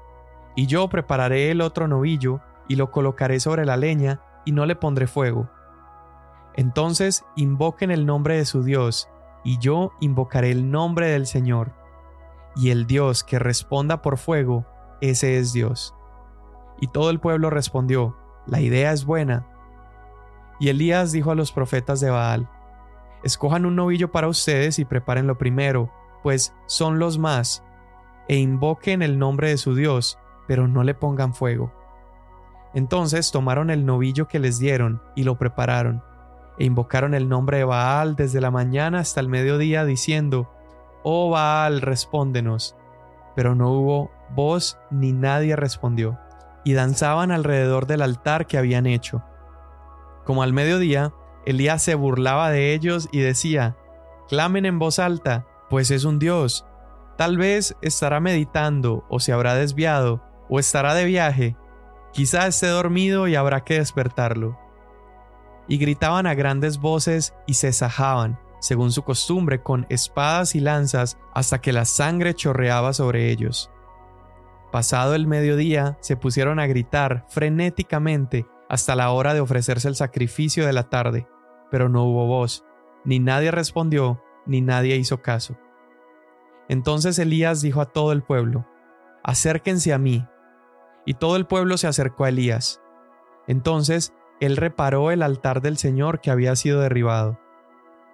Y 0.55 0.69
yo 0.69 0.89
prepararé 0.89 1.51
el 1.51 1.63
otro 1.63 1.89
novillo 1.89 2.41
y 2.69 2.77
lo 2.77 2.93
colocaré 2.93 3.41
sobre 3.41 3.67
la 3.67 3.77
leña 3.77 4.21
y 4.45 4.53
no 4.53 4.67
le 4.67 4.77
pondré 4.77 5.09
fuego. 5.09 5.51
Entonces 6.55 7.25
invoquen 7.35 7.91
el 7.91 8.07
nombre 8.07 8.37
de 8.37 8.45
su 8.45 8.63
Dios, 8.63 9.09
y 9.43 9.59
yo 9.59 9.91
invocaré 9.99 10.53
el 10.53 10.71
nombre 10.71 11.09
del 11.09 11.27
Señor. 11.27 11.73
Y 12.55 12.71
el 12.71 12.87
Dios 12.87 13.25
que 13.25 13.41
responda 13.41 14.01
por 14.01 14.17
fuego, 14.17 14.65
ese 15.01 15.39
es 15.39 15.53
Dios. 15.53 15.93
Y 16.81 16.87
todo 16.87 17.11
el 17.11 17.19
pueblo 17.19 17.51
respondió, 17.51 18.17
la 18.47 18.61
idea 18.61 18.93
es 18.93 19.05
buena. 19.05 19.45
Y 20.61 20.69
Elías 20.69 21.11
dijo 21.11 21.33
a 21.33 21.35
los 21.35 21.51
profetas 21.51 21.99
de 21.99 22.11
Baal, 22.11 22.49
Escojan 23.23 23.67
un 23.67 23.77
novillo 23.77 24.13
para 24.13 24.29
ustedes 24.29 24.79
y 24.79 24.85
prepárenlo 24.85 25.39
primero, 25.39 25.91
pues 26.23 26.55
son 26.67 26.99
los 26.99 27.19
más, 27.19 27.65
e 28.29 28.37
invoquen 28.37 29.03
el 29.03 29.19
nombre 29.19 29.49
de 29.51 29.57
su 29.57 29.75
Dios, 29.75 30.19
pero 30.47 30.69
no 30.69 30.83
le 30.83 30.95
pongan 30.95 31.35
fuego. 31.35 31.73
Entonces 32.75 33.31
tomaron 33.31 33.71
el 33.71 33.87
novillo 33.87 34.29
que 34.29 34.39
les 34.39 34.59
dieron 34.59 35.03
y 35.15 35.25
lo 35.25 35.39
prepararon, 35.39 36.03
e 36.59 36.65
invocaron 36.65 37.15
el 37.15 37.29
nombre 37.29 37.59
de 37.59 37.65
Baal 37.65 38.17
desde 38.17 38.41
la 38.41 38.51
mañana 38.51 39.01
hasta 39.01 39.21
el 39.21 39.29
mediodía, 39.29 39.85
diciendo, 39.85 40.51
Oh 41.03 41.31
Baal, 41.31 41.81
respóndenos. 41.81 42.77
Pero 43.35 43.55
no 43.55 43.71
hubo 43.71 44.11
voz 44.35 44.79
ni 44.91 45.13
nadie 45.13 45.57
respondió, 45.57 46.19
y 46.65 46.73
danzaban 46.73 47.31
alrededor 47.31 47.87
del 47.87 48.03
altar 48.03 48.47
que 48.47 48.59
habían 48.59 48.87
hecho. 48.87 49.23
Como 50.25 50.43
al 50.43 50.53
mediodía, 50.53 51.13
Elías 51.47 51.81
se 51.81 51.95
burlaba 51.95 52.51
de 52.51 52.75
ellos 52.75 53.09
y 53.13 53.21
decía, 53.21 53.77
Clamen 54.29 54.67
en 54.67 54.81
voz 54.81 54.99
alta, 54.99 55.47
pues 55.71 55.93
es 55.93 56.05
un 56.05 56.19
Dios. 56.19 56.67
Tal 57.17 57.39
vez 57.39 57.77
estará 57.81 58.19
meditando, 58.19 59.05
o 59.09 59.21
se 59.21 59.33
habrá 59.33 59.55
desviado, 59.55 60.23
o 60.49 60.59
estará 60.59 60.95
de 60.95 61.05
viaje. 61.05 61.57
Quizá 62.13 62.49
esté 62.49 62.67
dormido 62.67 63.29
y 63.29 63.37
habrá 63.37 63.63
que 63.63 63.79
despertarlo. 63.79 64.59
Y 65.69 65.79
gritaban 65.79 66.27
a 66.27 66.35
grandes 66.35 66.79
voces 66.79 67.35
y 67.47 67.55
se 67.55 67.73
sajaban, 67.73 68.41
según 68.59 68.91
su 68.91 69.03
costumbre, 69.03 69.63
con 69.63 69.87
espadas 69.89 70.57
y 70.57 70.61
lanzas, 70.61 71.17
hasta 71.33 71.61
que 71.61 71.73
la 71.73 71.85
sangre 71.85 72.35
chorreaba 72.35 72.93
sobre 72.93 73.31
ellos. 73.31 73.71
Pasado 74.73 75.15
el 75.15 75.29
mediodía, 75.29 75.97
se 76.01 76.17
pusieron 76.17 76.59
a 76.59 76.67
gritar 76.67 77.25
frenéticamente 77.29 78.47
hasta 78.69 78.97
la 78.97 79.11
hora 79.11 79.33
de 79.33 79.41
ofrecerse 79.41 79.87
el 79.87 79.95
sacrificio 79.95 80.67
de 80.67 80.73
la 80.73 80.91
tarde 80.91 81.29
pero 81.71 81.89
no 81.89 82.05
hubo 82.05 82.27
voz, 82.27 82.65
ni 83.05 83.19
nadie 83.19 83.51
respondió, 83.51 84.23
ni 84.47 84.61
nadie 84.61 84.97
hizo 84.97 85.23
caso. 85.23 85.57
Entonces 86.69 87.19
Elías 87.19 87.63
dijo 87.63 87.81
a 87.81 87.87
todo 87.87 88.13
el 88.13 88.23
pueblo, 88.23 88.67
Acérquense 89.23 89.93
a 89.93 89.99
mí. 89.99 90.25
Y 91.05 91.15
todo 91.15 91.37
el 91.37 91.47
pueblo 91.47 91.79
se 91.79 91.89
acercó 91.89 92.25
a 92.25 92.29
Elías. 92.29 92.81
Entonces 93.49 94.13
él 94.41 94.57
reparó 94.57 95.11
el 95.11 95.23
altar 95.23 95.63
del 95.63 95.79
Señor 95.79 96.21
que 96.21 96.31
había 96.31 96.55
sido 96.57 96.81
derribado. 96.81 97.39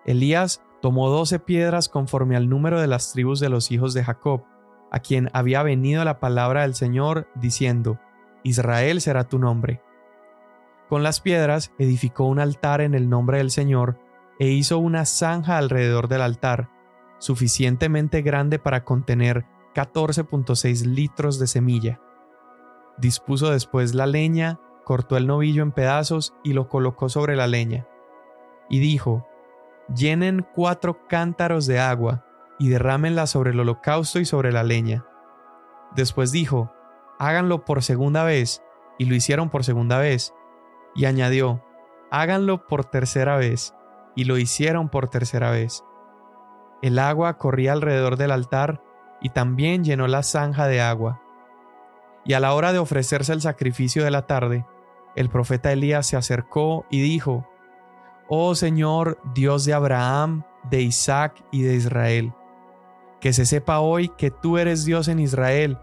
Elías 0.04 0.62
tomó 0.80 1.10
doce 1.10 1.38
piedras 1.38 1.88
conforme 1.88 2.36
al 2.36 2.48
número 2.48 2.80
de 2.80 2.86
las 2.86 3.12
tribus 3.12 3.40
de 3.40 3.48
los 3.48 3.70
hijos 3.70 3.94
de 3.94 4.04
Jacob, 4.04 4.44
a 4.90 5.00
quien 5.00 5.30
había 5.32 5.62
venido 5.62 6.04
la 6.04 6.18
palabra 6.18 6.62
del 6.62 6.74
Señor, 6.74 7.28
diciendo, 7.34 7.98
Israel 8.42 9.00
será 9.00 9.24
tu 9.24 9.38
nombre. 9.38 9.82
Con 10.92 11.02
las 11.02 11.22
piedras 11.22 11.72
edificó 11.78 12.26
un 12.26 12.38
altar 12.38 12.82
en 12.82 12.92
el 12.94 13.08
nombre 13.08 13.38
del 13.38 13.50
Señor 13.50 13.98
e 14.38 14.48
hizo 14.48 14.76
una 14.76 15.06
zanja 15.06 15.56
alrededor 15.56 16.06
del 16.06 16.20
altar, 16.20 16.68
suficientemente 17.16 18.20
grande 18.20 18.58
para 18.58 18.84
contener 18.84 19.46
14.6 19.74 20.84
litros 20.84 21.38
de 21.38 21.46
semilla. 21.46 21.98
Dispuso 22.98 23.50
después 23.50 23.94
la 23.94 24.04
leña 24.04 24.60
cortó 24.84 25.16
el 25.16 25.26
novillo 25.26 25.62
en 25.62 25.72
pedazos 25.72 26.34
y 26.44 26.52
lo 26.52 26.68
colocó 26.68 27.08
sobre 27.08 27.36
la 27.36 27.46
leña. 27.46 27.88
Y 28.68 28.78
dijo, 28.80 29.26
Llenen 29.96 30.46
cuatro 30.54 31.08
cántaros 31.08 31.66
de 31.66 31.80
agua 31.80 32.26
y 32.58 32.68
derrámenla 32.68 33.26
sobre 33.26 33.52
el 33.52 33.60
holocausto 33.60 34.20
y 34.20 34.26
sobre 34.26 34.52
la 34.52 34.62
leña. 34.62 35.06
Después 35.96 36.32
dijo, 36.32 36.70
Háganlo 37.18 37.64
por 37.64 37.82
segunda 37.82 38.24
vez, 38.24 38.62
y 38.98 39.06
lo 39.06 39.14
hicieron 39.14 39.48
por 39.48 39.64
segunda 39.64 39.96
vez. 39.96 40.34
Y 40.94 41.06
añadió, 41.06 41.62
Háganlo 42.10 42.66
por 42.66 42.84
tercera 42.84 43.36
vez, 43.36 43.74
y 44.14 44.24
lo 44.24 44.36
hicieron 44.36 44.88
por 44.88 45.08
tercera 45.08 45.50
vez. 45.50 45.84
El 46.82 46.98
agua 46.98 47.38
corría 47.38 47.72
alrededor 47.72 48.16
del 48.16 48.32
altar 48.32 48.82
y 49.20 49.30
también 49.30 49.84
llenó 49.84 50.08
la 50.08 50.22
zanja 50.22 50.66
de 50.66 50.80
agua. 50.80 51.22
Y 52.24 52.34
a 52.34 52.40
la 52.40 52.54
hora 52.54 52.72
de 52.72 52.78
ofrecerse 52.78 53.32
el 53.32 53.40
sacrificio 53.40 54.04
de 54.04 54.10
la 54.10 54.26
tarde, 54.26 54.66
el 55.16 55.28
profeta 55.28 55.72
Elías 55.72 56.06
se 56.06 56.16
acercó 56.16 56.86
y 56.90 57.00
dijo, 57.00 57.48
Oh 58.28 58.54
Señor, 58.54 59.18
Dios 59.34 59.64
de 59.64 59.74
Abraham, 59.74 60.44
de 60.70 60.82
Isaac 60.82 61.44
y 61.50 61.62
de 61.62 61.74
Israel, 61.74 62.32
que 63.20 63.32
se 63.32 63.46
sepa 63.46 63.80
hoy 63.80 64.08
que 64.08 64.30
tú 64.30 64.58
eres 64.58 64.84
Dios 64.84 65.08
en 65.08 65.20
Israel, 65.20 65.78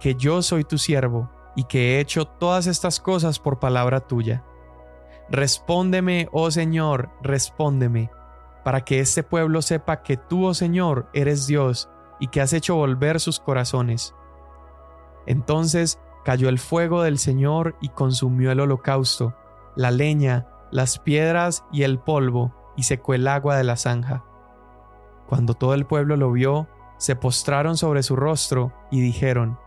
que 0.00 0.14
yo 0.14 0.42
soy 0.42 0.64
tu 0.64 0.78
siervo, 0.78 1.30
y 1.56 1.64
que 1.64 1.96
he 1.96 2.00
hecho 2.00 2.26
todas 2.26 2.66
estas 2.66 3.00
cosas 3.00 3.38
por 3.38 3.58
palabra 3.58 4.00
tuya. 4.00 4.44
Respóndeme, 5.30 6.28
oh 6.32 6.50
Señor, 6.50 7.10
respóndeme, 7.22 8.10
para 8.62 8.82
que 8.84 9.00
este 9.00 9.22
pueblo 9.22 9.62
sepa 9.62 10.02
que 10.02 10.16
tú, 10.16 10.46
oh 10.46 10.54
Señor, 10.54 11.08
eres 11.12 11.46
Dios, 11.46 11.88
y 12.20 12.28
que 12.28 12.40
has 12.40 12.52
hecho 12.52 12.76
volver 12.76 13.20
sus 13.20 13.40
corazones. 13.40 14.14
Entonces 15.26 15.98
cayó 16.24 16.48
el 16.48 16.58
fuego 16.58 17.02
del 17.02 17.18
Señor 17.18 17.76
y 17.80 17.88
consumió 17.88 18.52
el 18.52 18.60
holocausto, 18.60 19.34
la 19.76 19.90
leña, 19.90 20.46
las 20.70 20.98
piedras 20.98 21.64
y 21.72 21.82
el 21.82 21.98
polvo, 21.98 22.54
y 22.76 22.84
secó 22.84 23.14
el 23.14 23.28
agua 23.28 23.56
de 23.56 23.64
la 23.64 23.76
zanja. 23.76 24.24
Cuando 25.26 25.54
todo 25.54 25.74
el 25.74 25.86
pueblo 25.86 26.16
lo 26.16 26.32
vio, 26.32 26.68
se 26.98 27.16
postraron 27.16 27.76
sobre 27.76 28.02
su 28.02 28.16
rostro 28.16 28.72
y 28.90 29.00
dijeron, 29.00 29.58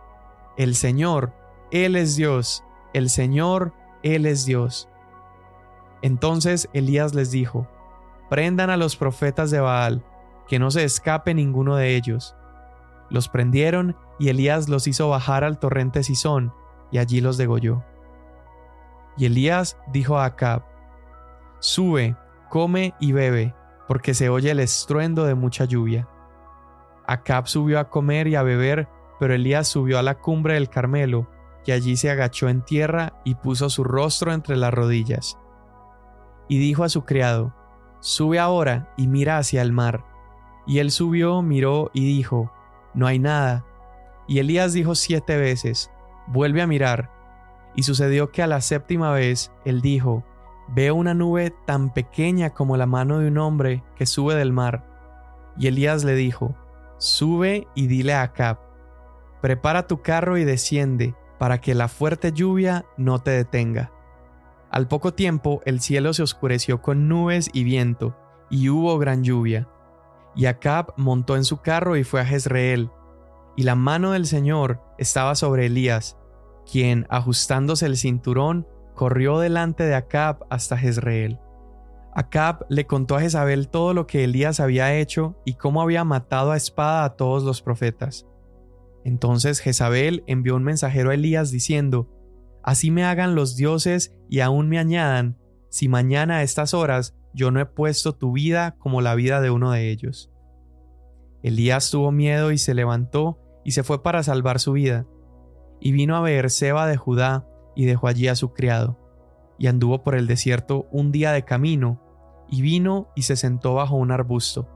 El 0.56 0.74
Señor, 0.74 1.32
Él 1.70 1.96
es 1.96 2.16
Dios, 2.16 2.64
el 2.94 3.10
Señor, 3.10 3.72
Él 4.02 4.26
es 4.26 4.46
Dios. 4.46 4.88
Entonces 6.02 6.68
Elías 6.72 7.14
les 7.14 7.30
dijo, 7.30 7.68
Prendan 8.28 8.70
a 8.70 8.76
los 8.76 8.96
profetas 8.96 9.50
de 9.50 9.60
Baal, 9.60 10.04
que 10.46 10.58
no 10.58 10.70
se 10.70 10.84
escape 10.84 11.34
ninguno 11.34 11.76
de 11.76 11.96
ellos. 11.96 12.34
Los 13.10 13.28
prendieron 13.28 13.96
y 14.18 14.28
Elías 14.28 14.68
los 14.68 14.86
hizo 14.86 15.08
bajar 15.08 15.44
al 15.44 15.58
torrente 15.58 16.02
Sison, 16.02 16.52
y 16.90 16.98
allí 16.98 17.20
los 17.20 17.36
degolló. 17.36 17.84
Y 19.16 19.26
Elías 19.26 19.78
dijo 19.92 20.18
a 20.18 20.26
Acab, 20.26 20.64
Sube, 21.60 22.16
come 22.50 22.94
y 23.00 23.12
bebe, 23.12 23.54
porque 23.86 24.14
se 24.14 24.28
oye 24.28 24.50
el 24.50 24.60
estruendo 24.60 25.24
de 25.24 25.34
mucha 25.34 25.64
lluvia. 25.64 26.08
Acab 27.06 27.48
subió 27.48 27.80
a 27.80 27.88
comer 27.88 28.28
y 28.28 28.36
a 28.36 28.42
beber, 28.42 28.88
pero 29.18 29.34
Elías 29.34 29.66
subió 29.66 29.98
a 29.98 30.02
la 30.02 30.18
cumbre 30.18 30.54
del 30.54 30.68
Carmelo, 30.68 31.28
y 31.64 31.72
allí 31.72 31.96
se 31.96 32.10
agachó 32.10 32.48
en 32.48 32.62
tierra 32.62 33.20
y 33.24 33.34
puso 33.34 33.68
su 33.70 33.84
rostro 33.84 34.32
entre 34.32 34.56
las 34.56 34.72
rodillas. 34.72 35.38
Y 36.48 36.58
dijo 36.58 36.84
a 36.84 36.88
su 36.88 37.04
criado, 37.04 37.54
Sube 38.00 38.38
ahora 38.38 38.92
y 38.96 39.08
mira 39.08 39.38
hacia 39.38 39.62
el 39.62 39.72
mar. 39.72 40.04
Y 40.66 40.78
él 40.78 40.90
subió, 40.90 41.42
miró 41.42 41.90
y 41.92 42.04
dijo, 42.04 42.52
No 42.94 43.06
hay 43.06 43.18
nada. 43.18 43.64
Y 44.26 44.38
Elías 44.38 44.72
dijo 44.72 44.94
siete 44.94 45.36
veces, 45.36 45.90
Vuelve 46.26 46.62
a 46.62 46.66
mirar. 46.66 47.10
Y 47.74 47.82
sucedió 47.82 48.30
que 48.30 48.42
a 48.42 48.46
la 48.46 48.60
séptima 48.60 49.12
vez 49.12 49.52
él 49.64 49.80
dijo, 49.80 50.24
Veo 50.68 50.94
una 50.94 51.14
nube 51.14 51.54
tan 51.66 51.92
pequeña 51.92 52.50
como 52.50 52.76
la 52.76 52.86
mano 52.86 53.18
de 53.18 53.28
un 53.28 53.38
hombre 53.38 53.82
que 53.96 54.06
sube 54.06 54.34
del 54.34 54.52
mar. 54.52 54.84
Y 55.56 55.66
Elías 55.66 56.04
le 56.04 56.14
dijo, 56.14 56.54
Sube 56.98 57.66
y 57.74 57.86
dile 57.86 58.14
a 58.14 58.22
Acab, 58.22 58.58
Prepara 59.40 59.86
tu 59.86 60.02
carro 60.02 60.36
y 60.36 60.44
desciende, 60.44 61.14
para 61.38 61.60
que 61.60 61.74
la 61.74 61.88
fuerte 61.88 62.32
lluvia 62.32 62.84
no 62.96 63.20
te 63.20 63.30
detenga. 63.30 63.92
Al 64.70 64.88
poco 64.88 65.14
tiempo 65.14 65.60
el 65.64 65.80
cielo 65.80 66.12
se 66.12 66.22
oscureció 66.22 66.82
con 66.82 67.08
nubes 67.08 67.48
y 67.52 67.64
viento, 67.64 68.16
y 68.50 68.68
hubo 68.68 68.98
gran 68.98 69.24
lluvia. 69.24 69.68
Y 70.36 70.46
Acab 70.46 70.92
montó 70.96 71.36
en 71.36 71.44
su 71.44 71.58
carro 71.58 71.96
y 71.96 72.04
fue 72.04 72.20
a 72.20 72.26
Jezreel, 72.26 72.90
y 73.56 73.62
la 73.62 73.74
mano 73.74 74.12
del 74.12 74.26
Señor 74.26 74.80
estaba 74.98 75.34
sobre 75.34 75.66
Elías, 75.66 76.16
quien, 76.70 77.06
ajustándose 77.08 77.86
el 77.86 77.96
cinturón, 77.96 78.66
corrió 78.94 79.38
delante 79.38 79.84
de 79.84 79.94
Acab 79.94 80.46
hasta 80.50 80.76
Jezreel. 80.76 81.40
Acab 82.14 82.66
le 82.68 82.86
contó 82.86 83.16
a 83.16 83.20
Jezabel 83.20 83.68
todo 83.68 83.94
lo 83.94 84.06
que 84.06 84.24
Elías 84.24 84.60
había 84.60 84.94
hecho 84.96 85.36
y 85.44 85.54
cómo 85.54 85.82
había 85.82 86.04
matado 86.04 86.50
a 86.50 86.56
espada 86.56 87.04
a 87.04 87.16
todos 87.16 87.42
los 87.44 87.62
profetas. 87.62 88.26
Entonces 89.04 89.60
Jezabel 89.60 90.24
envió 90.26 90.56
un 90.56 90.64
mensajero 90.64 91.10
a 91.10 91.14
Elías 91.14 91.50
diciendo, 91.50 92.08
Así 92.68 92.90
me 92.90 93.02
hagan 93.02 93.34
los 93.34 93.56
dioses 93.56 94.14
y 94.28 94.40
aún 94.40 94.68
me 94.68 94.78
añadan, 94.78 95.38
si 95.70 95.88
mañana 95.88 96.36
a 96.36 96.42
estas 96.42 96.74
horas 96.74 97.16
yo 97.32 97.50
no 97.50 97.60
he 97.60 97.64
puesto 97.64 98.14
tu 98.14 98.32
vida 98.32 98.76
como 98.78 99.00
la 99.00 99.14
vida 99.14 99.40
de 99.40 99.48
uno 99.48 99.70
de 99.72 99.90
ellos. 99.90 100.30
Elías 101.42 101.90
tuvo 101.90 102.12
miedo 102.12 102.52
y 102.52 102.58
se 102.58 102.74
levantó 102.74 103.38
y 103.64 103.70
se 103.70 103.84
fue 103.84 104.02
para 104.02 104.22
salvar 104.22 104.60
su 104.60 104.72
vida. 104.72 105.06
Y 105.80 105.92
vino 105.92 106.14
a 106.14 106.20
Beerseba 106.20 106.86
de 106.86 106.98
Judá 106.98 107.48
y 107.74 107.86
dejó 107.86 108.06
allí 108.06 108.28
a 108.28 108.36
su 108.36 108.52
criado. 108.52 108.98
Y 109.58 109.68
anduvo 109.68 110.02
por 110.02 110.14
el 110.14 110.26
desierto 110.26 110.88
un 110.92 111.10
día 111.10 111.32
de 111.32 111.46
camino, 111.46 112.02
y 112.50 112.60
vino 112.60 113.08
y 113.16 113.22
se 113.22 113.36
sentó 113.36 113.72
bajo 113.72 113.96
un 113.96 114.10
arbusto. 114.10 114.68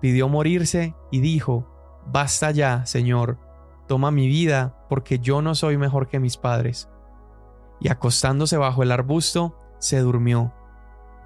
Pidió 0.00 0.28
morirse 0.28 0.96
y 1.12 1.20
dijo, 1.20 1.68
Basta 2.08 2.50
ya, 2.50 2.86
Señor, 2.86 3.38
toma 3.86 4.10
mi 4.10 4.26
vida, 4.26 4.84
porque 4.88 5.20
yo 5.20 5.42
no 5.42 5.54
soy 5.54 5.78
mejor 5.78 6.08
que 6.08 6.18
mis 6.18 6.36
padres. 6.36 6.88
Y 7.80 7.88
acostándose 7.88 8.56
bajo 8.56 8.82
el 8.82 8.92
arbusto, 8.92 9.56
se 9.78 9.98
durmió. 9.98 10.52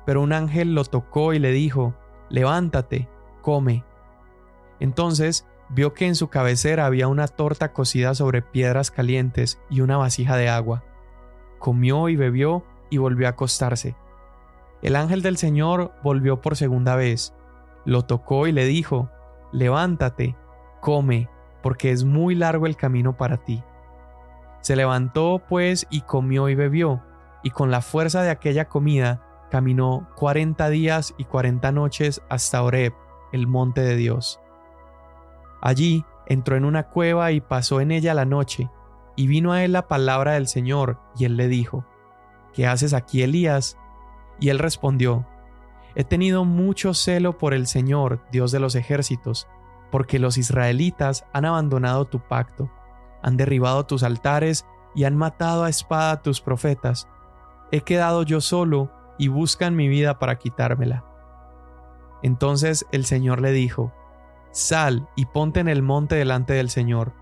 Pero 0.07 0.23
un 0.23 0.33
ángel 0.33 0.75
lo 0.75 0.85
tocó 0.85 1.33
y 1.33 1.39
le 1.39 1.51
dijo, 1.51 1.95
Levántate, 2.31 3.09
come. 3.43 3.85
Entonces 4.81 5.47
vio 5.69 5.95
que 5.95 6.07
en 6.07 6.15
su 6.15 6.29
cabecera 6.29 6.87
había 6.87 7.09
una 7.09 7.29
torta 7.29 7.73
cocida 7.73 8.15
sobre 8.15 8.43
piedras 8.43 8.91
calientes 8.91 9.61
y 9.71 9.81
una 9.81 9.97
vasija 9.97 10.37
de 10.37 10.49
agua. 10.49 10.85
Comió 11.59 12.09
y 12.09 12.17
bebió 12.17 12.65
y 12.91 12.99
volvió 12.99 13.27
a 13.27 13.31
acostarse. 13.31 13.97
El 14.83 14.97
ángel 14.97 15.23
del 15.23 15.37
Señor 15.37 15.93
volvió 16.03 16.41
por 16.41 16.57
segunda 16.57 16.95
vez, 16.95 17.35
lo 17.85 18.03
tocó 18.03 18.47
y 18.47 18.53
le 18.53 18.67
dijo, 18.67 19.11
Levántate, 19.53 20.37
come, 20.81 21.29
porque 21.63 21.91
es 21.91 22.05
muy 22.05 22.35
largo 22.35 22.67
el 22.67 22.77
camino 22.77 23.17
para 23.17 23.39
ti. 23.39 23.63
Se 24.65 24.77
levantó 24.77 25.43
pues 25.47 25.87
y 25.91 26.01
comió 26.01 26.49
y 26.49 26.55
bebió, 26.55 27.03
y 27.43 27.51
con 27.51 27.71
la 27.71 27.83
fuerza 27.83 28.23
de 28.23 28.31
aquella 28.31 28.67
comida 28.67 29.21
caminó 29.51 30.09
cuarenta 30.17 30.71
días 30.71 31.13
y 31.19 31.27
cuarenta 31.27 31.71
noches 31.71 32.23
hasta 32.31 32.63
Oreb, 32.63 32.95
el 33.31 33.47
monte 33.47 33.83
de 33.83 33.95
Dios. 33.95 34.41
Allí 35.61 36.07
entró 36.25 36.57
en 36.57 36.65
una 36.65 36.85
cueva 36.85 37.31
y 37.33 37.43
pasó 37.43 37.83
en 37.83 37.91
ella 37.91 38.15
la 38.15 38.25
noche, 38.25 38.71
y 39.17 39.27
vino 39.27 39.53
a 39.53 39.63
él 39.63 39.73
la 39.73 39.87
palabra 39.87 40.33
del 40.33 40.49
Señor, 40.49 40.99
y 41.15 41.27
él 41.27 41.37
le 41.37 41.49
dijo, 41.49 41.85
¿Qué 42.55 42.67
haces 42.67 42.95
aquí, 42.95 43.23
Elías? 43.23 43.77
Y 44.41 44.49
él 44.49 44.59
respondió, 44.59 45.27
He 45.95 46.05
tenido 46.05 46.47
mucho 46.47 46.95
celo 46.95 47.37
por 47.37 47.53
el 47.53 47.67
Señor, 47.67 48.25
Dios 48.33 48.51
de 48.51 48.61
los 48.61 48.77
ejércitos, 48.77 49.47
porque 49.91 50.19
los 50.19 50.39
israelitas 50.39 51.27
han 51.35 51.45
abandonado 51.45 52.07
tu 52.07 52.21
pacto, 52.21 52.71
han 53.25 53.39
derribado 53.39 53.87
tus 53.87 54.03
altares 54.03 54.67
y 54.95 55.05
han 55.05 55.17
matado 55.17 55.65
a 55.65 55.71
espada 55.71 56.13
a 56.13 56.23
tus 56.23 56.43
profetas. 56.43 57.09
He 57.73 57.81
quedado 57.81 58.23
yo 58.23 58.43
solo 58.43 58.93
y 59.19 59.29
buscan 59.29 59.75
mi 59.75 59.89
vida 59.89 60.19
para 60.19 60.37
quitármela. 60.37 61.05
Entonces 62.23 62.87
el 62.93 63.07
Señor 63.07 63.41
le 63.41 63.53
dijo, 63.53 63.93
Sal 64.53 65.09
y 65.17 65.25
ponte 65.25 65.61
en 65.61 65.69
el 65.69 65.83
monte 65.83 66.17
delante 66.17 66.53
del 66.53 66.69
Señor. 66.69 67.15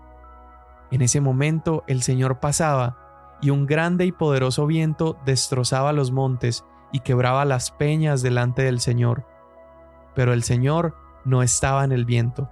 En 0.91 1.01
ese 1.01 1.21
momento 1.21 1.85
el 1.87 2.03
Señor 2.03 2.41
pasaba, 2.41 3.37
y 3.41 3.49
un 3.49 3.65
grande 3.65 4.05
y 4.05 4.11
poderoso 4.11 4.67
viento 4.67 5.17
destrozaba 5.25 5.93
los 5.93 6.11
montes 6.11 6.65
y 6.91 6.99
quebraba 6.99 7.45
las 7.45 7.71
peñas 7.71 8.21
delante 8.21 8.63
del 8.63 8.81
Señor. 8.81 9.25
Pero 10.15 10.33
el 10.33 10.43
Señor 10.43 10.95
no 11.23 11.43
estaba 11.43 11.85
en 11.85 11.93
el 11.93 12.05
viento. 12.05 12.49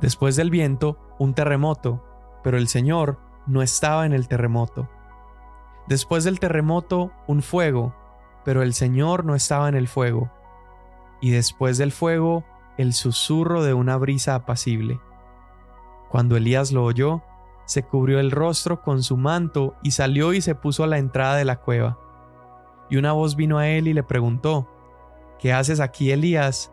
Después 0.00 0.36
del 0.36 0.50
viento, 0.50 0.98
un 1.18 1.34
terremoto, 1.34 2.02
pero 2.44 2.58
el 2.58 2.68
Señor 2.68 3.18
no 3.46 3.62
estaba 3.62 4.06
en 4.06 4.12
el 4.12 4.28
terremoto. 4.28 4.88
Después 5.88 6.22
del 6.22 6.38
terremoto, 6.38 7.10
un 7.26 7.42
fuego, 7.42 7.94
pero 8.44 8.62
el 8.62 8.74
Señor 8.74 9.24
no 9.24 9.34
estaba 9.34 9.68
en 9.68 9.74
el 9.74 9.88
fuego. 9.88 10.30
Y 11.20 11.30
después 11.30 11.78
del 11.78 11.90
fuego, 11.90 12.44
el 12.76 12.92
susurro 12.92 13.64
de 13.64 13.74
una 13.74 13.96
brisa 13.96 14.34
apacible. 14.34 15.00
Cuando 16.10 16.36
Elías 16.36 16.70
lo 16.70 16.84
oyó, 16.84 17.22
se 17.64 17.82
cubrió 17.82 18.20
el 18.20 18.30
rostro 18.30 18.82
con 18.82 19.02
su 19.02 19.16
manto 19.16 19.74
y 19.82 19.92
salió 19.92 20.34
y 20.34 20.42
se 20.42 20.54
puso 20.54 20.84
a 20.84 20.86
la 20.86 20.98
entrada 20.98 21.36
de 21.36 21.46
la 21.46 21.60
cueva. 21.60 21.98
Y 22.90 22.98
una 22.98 23.12
voz 23.12 23.36
vino 23.36 23.58
a 23.58 23.68
él 23.68 23.88
y 23.88 23.94
le 23.94 24.02
preguntó, 24.02 24.68
¿Qué 25.38 25.52
haces 25.52 25.80
aquí, 25.80 26.10
Elías? 26.10 26.70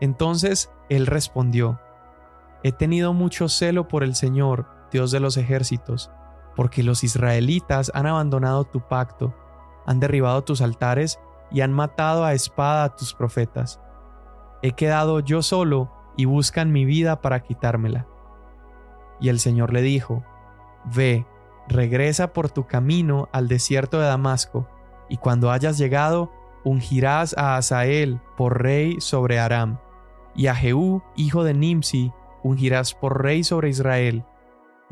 Entonces 0.00 0.70
él 0.90 1.06
respondió, 1.06 1.80
He 2.62 2.72
tenido 2.72 3.12
mucho 3.14 3.48
celo 3.48 3.88
por 3.88 4.04
el 4.04 4.14
Señor, 4.14 4.66
Dios 4.92 5.10
de 5.10 5.20
los 5.20 5.36
ejércitos, 5.36 6.10
porque 6.54 6.82
los 6.82 7.02
israelitas 7.02 7.90
han 7.94 8.06
abandonado 8.06 8.64
tu 8.64 8.80
pacto, 8.80 9.34
han 9.86 9.98
derribado 9.98 10.44
tus 10.44 10.60
altares 10.60 11.18
y 11.50 11.62
han 11.62 11.72
matado 11.72 12.24
a 12.24 12.34
espada 12.34 12.84
a 12.84 12.94
tus 12.94 13.14
profetas. 13.14 13.80
He 14.62 14.72
quedado 14.72 15.20
yo 15.20 15.42
solo 15.42 15.90
y 16.16 16.26
buscan 16.26 16.72
mi 16.72 16.84
vida 16.84 17.20
para 17.20 17.40
quitármela. 17.40 18.06
Y 19.20 19.28
el 19.28 19.40
Señor 19.40 19.72
le 19.72 19.82
dijo, 19.82 20.24
Ve, 20.84 21.26
regresa 21.68 22.32
por 22.32 22.50
tu 22.50 22.66
camino 22.66 23.28
al 23.32 23.48
desierto 23.48 23.98
de 23.98 24.06
Damasco, 24.06 24.68
y 25.08 25.16
cuando 25.16 25.50
hayas 25.50 25.78
llegado, 25.78 26.30
ungirás 26.64 27.36
a 27.36 27.56
Asael 27.56 28.20
por 28.36 28.62
rey 28.62 29.00
sobre 29.00 29.38
Aram, 29.38 29.78
y 30.34 30.46
a 30.46 30.54
Jehú, 30.54 31.02
hijo 31.16 31.44
de 31.44 31.54
Nimsi, 31.54 32.12
ungirás 32.42 32.94
por 32.94 33.22
rey 33.22 33.44
sobre 33.44 33.68
Israel, 33.68 34.24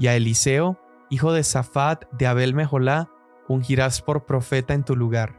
y 0.01 0.09
a 0.09 0.17
Eliseo, 0.17 0.79
hijo 1.11 1.33
de 1.33 1.45
Safat 1.45 2.11
de 2.11 2.27
Abel 2.27 2.55
Mejolá, 2.55 3.11
ungirás 3.49 4.01
por 4.01 4.25
profeta 4.25 4.73
en 4.73 4.83
tu 4.83 4.97
lugar. 4.97 5.39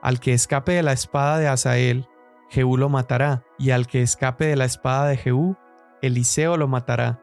Al 0.00 0.20
que 0.20 0.32
escape 0.32 0.72
de 0.72 0.82
la 0.82 0.92
espada 0.92 1.38
de 1.38 1.48
Asael, 1.48 2.08
Jehú 2.48 2.78
lo 2.78 2.88
matará, 2.88 3.44
y 3.58 3.70
al 3.70 3.86
que 3.86 4.00
escape 4.00 4.46
de 4.46 4.56
la 4.56 4.64
espada 4.64 5.06
de 5.08 5.18
Jehú, 5.18 5.56
Eliseo 6.00 6.56
lo 6.56 6.66
matará. 6.66 7.20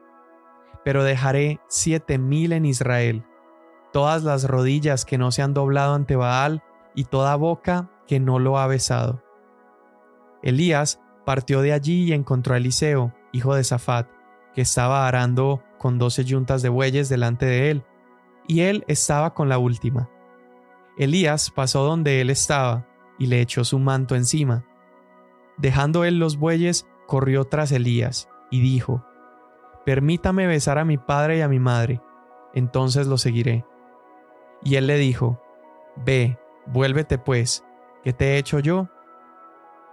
Pero 0.84 1.02
dejaré 1.02 1.58
siete 1.68 2.16
mil 2.16 2.52
en 2.52 2.64
Israel, 2.64 3.24
todas 3.92 4.22
las 4.22 4.44
rodillas 4.44 5.04
que 5.04 5.18
no 5.18 5.32
se 5.32 5.42
han 5.42 5.52
doblado 5.52 5.94
ante 5.94 6.14
Baal, 6.14 6.62
y 6.94 7.04
toda 7.04 7.34
boca 7.34 7.90
que 8.06 8.20
no 8.20 8.38
lo 8.38 8.56
ha 8.56 8.68
besado. 8.68 9.20
Elías 10.44 11.00
partió 11.26 11.60
de 11.60 11.72
allí 11.72 12.04
y 12.04 12.12
encontró 12.12 12.54
a 12.54 12.58
Eliseo, 12.58 13.12
hijo 13.32 13.56
de 13.56 13.64
Safat, 13.64 14.08
que 14.54 14.62
estaba 14.62 15.06
arando 15.06 15.62
con 15.78 15.98
doce 15.98 16.24
yuntas 16.24 16.62
de 16.62 16.68
bueyes 16.68 17.08
delante 17.08 17.46
de 17.46 17.70
él, 17.70 17.84
y 18.46 18.62
él 18.62 18.84
estaba 18.88 19.34
con 19.34 19.48
la 19.48 19.58
última. 19.58 20.10
Elías 20.98 21.50
pasó 21.50 21.84
donde 21.84 22.20
él 22.20 22.30
estaba, 22.30 22.86
y 23.18 23.26
le 23.26 23.40
echó 23.40 23.64
su 23.64 23.78
manto 23.78 24.14
encima, 24.14 24.64
Dejando 25.60 26.04
él 26.04 26.18
los 26.18 26.38
bueyes, 26.38 26.86
corrió 27.06 27.44
tras 27.44 27.70
Elías, 27.70 28.30
y 28.50 28.62
dijo, 28.62 29.04
Permítame 29.84 30.46
besar 30.46 30.78
a 30.78 30.86
mi 30.86 30.96
padre 30.96 31.38
y 31.38 31.40
a 31.42 31.48
mi 31.48 31.58
madre, 31.58 32.00
entonces 32.54 33.06
lo 33.06 33.18
seguiré. 33.18 33.66
Y 34.62 34.76
él 34.76 34.86
le 34.86 34.96
dijo, 34.96 35.38
Ve, 35.96 36.38
vuélvete 36.66 37.18
pues, 37.18 37.64
¿qué 38.02 38.14
te 38.14 38.32
he 38.32 38.38
hecho 38.38 38.58
yo? 38.58 38.88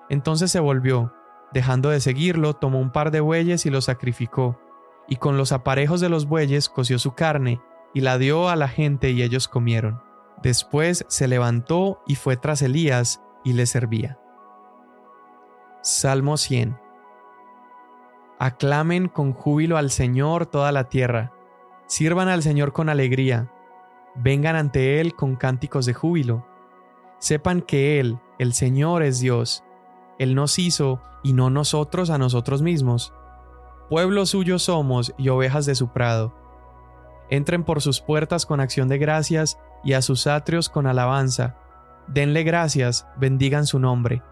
Entonces 0.09 0.51
se 0.51 0.61
volvió, 0.61 1.13
dejando 1.54 1.89
de 1.89 2.00
seguirlo, 2.00 2.54
tomó 2.54 2.80
un 2.80 2.92
par 2.92 3.12
de 3.12 3.20
bueyes 3.20 3.66
y 3.66 3.70
los 3.70 3.86
sacrificó, 3.86 4.60
y 5.08 5.18
con 5.18 5.38
los 5.38 5.51
aparejos 5.51 6.01
de 6.01 6.10
los 6.10 6.27
bueyes 6.27 6.70
coció 6.70 7.00
su 7.00 7.13
carne, 7.13 7.62
y 7.94 8.01
la 8.01 8.18
dio 8.18 8.50
a 8.50 8.56
la 8.56 8.68
gente 8.68 9.12
y 9.12 9.24
ellos 9.24 9.48
comieron. 9.48 10.01
Después 10.44 11.06
se 11.08 11.27
levantó 11.27 12.01
y 12.06 12.16
fue 12.16 12.38
tras 12.38 12.62
Elías 12.62 13.22
y 13.44 13.54
le 13.54 13.66
servía. 13.66 14.20
Salmo 15.82 16.38
100 16.38 16.77
Aclamen 18.39 19.08
con 19.08 19.34
júbilo 19.34 19.77
al 19.77 19.89
Señor 19.89 20.46
toda 20.46 20.72
la 20.72 20.89
tierra, 20.89 21.32
sirvan 21.88 22.27
al 22.27 22.44
Señor 22.44 22.72
con 22.72 22.88
alegría, 22.88 23.51
vengan 24.16 24.56
ante 24.56 25.00
Él 25.00 25.16
con 25.16 25.36
cánticos 25.36 25.86
de 25.86 25.94
júbilo. 25.94 26.46
Sepan 27.20 27.62
que 27.62 28.00
Él, 28.00 28.20
el 28.38 28.54
Señor, 28.54 29.01
es 29.01 29.20
Dios. 29.20 29.63
Él 30.19 30.36
nos 30.36 30.59
hizo 30.59 31.01
y 31.24 31.33
no 31.33 31.50
nosotros 31.50 32.09
a 32.09 32.18
nosotros 32.18 32.61
mismos. 32.61 33.13
Pueblo 33.89 34.25
suyo 34.25 34.59
somos 34.59 35.13
y 35.18 35.29
ovejas 35.29 35.65
de 35.65 35.75
su 35.75 35.89
prado. 35.89 36.33
Entren 37.29 37.63
por 37.63 37.81
sus 37.81 38.01
puertas 38.01 38.46
con 38.46 38.59
acción 38.59 38.87
de 38.87 38.98
gracias 38.98 39.57
y 39.83 39.94
a 39.94 40.01
sus 40.01 40.27
atrios 40.27 40.70
con 40.70 40.87
alabanza. 40.87 41.57
Denle 42.07 42.44
gracias, 42.44 43.07
bendigan 43.18 43.65
su 43.65 43.79
nombre 43.79 44.24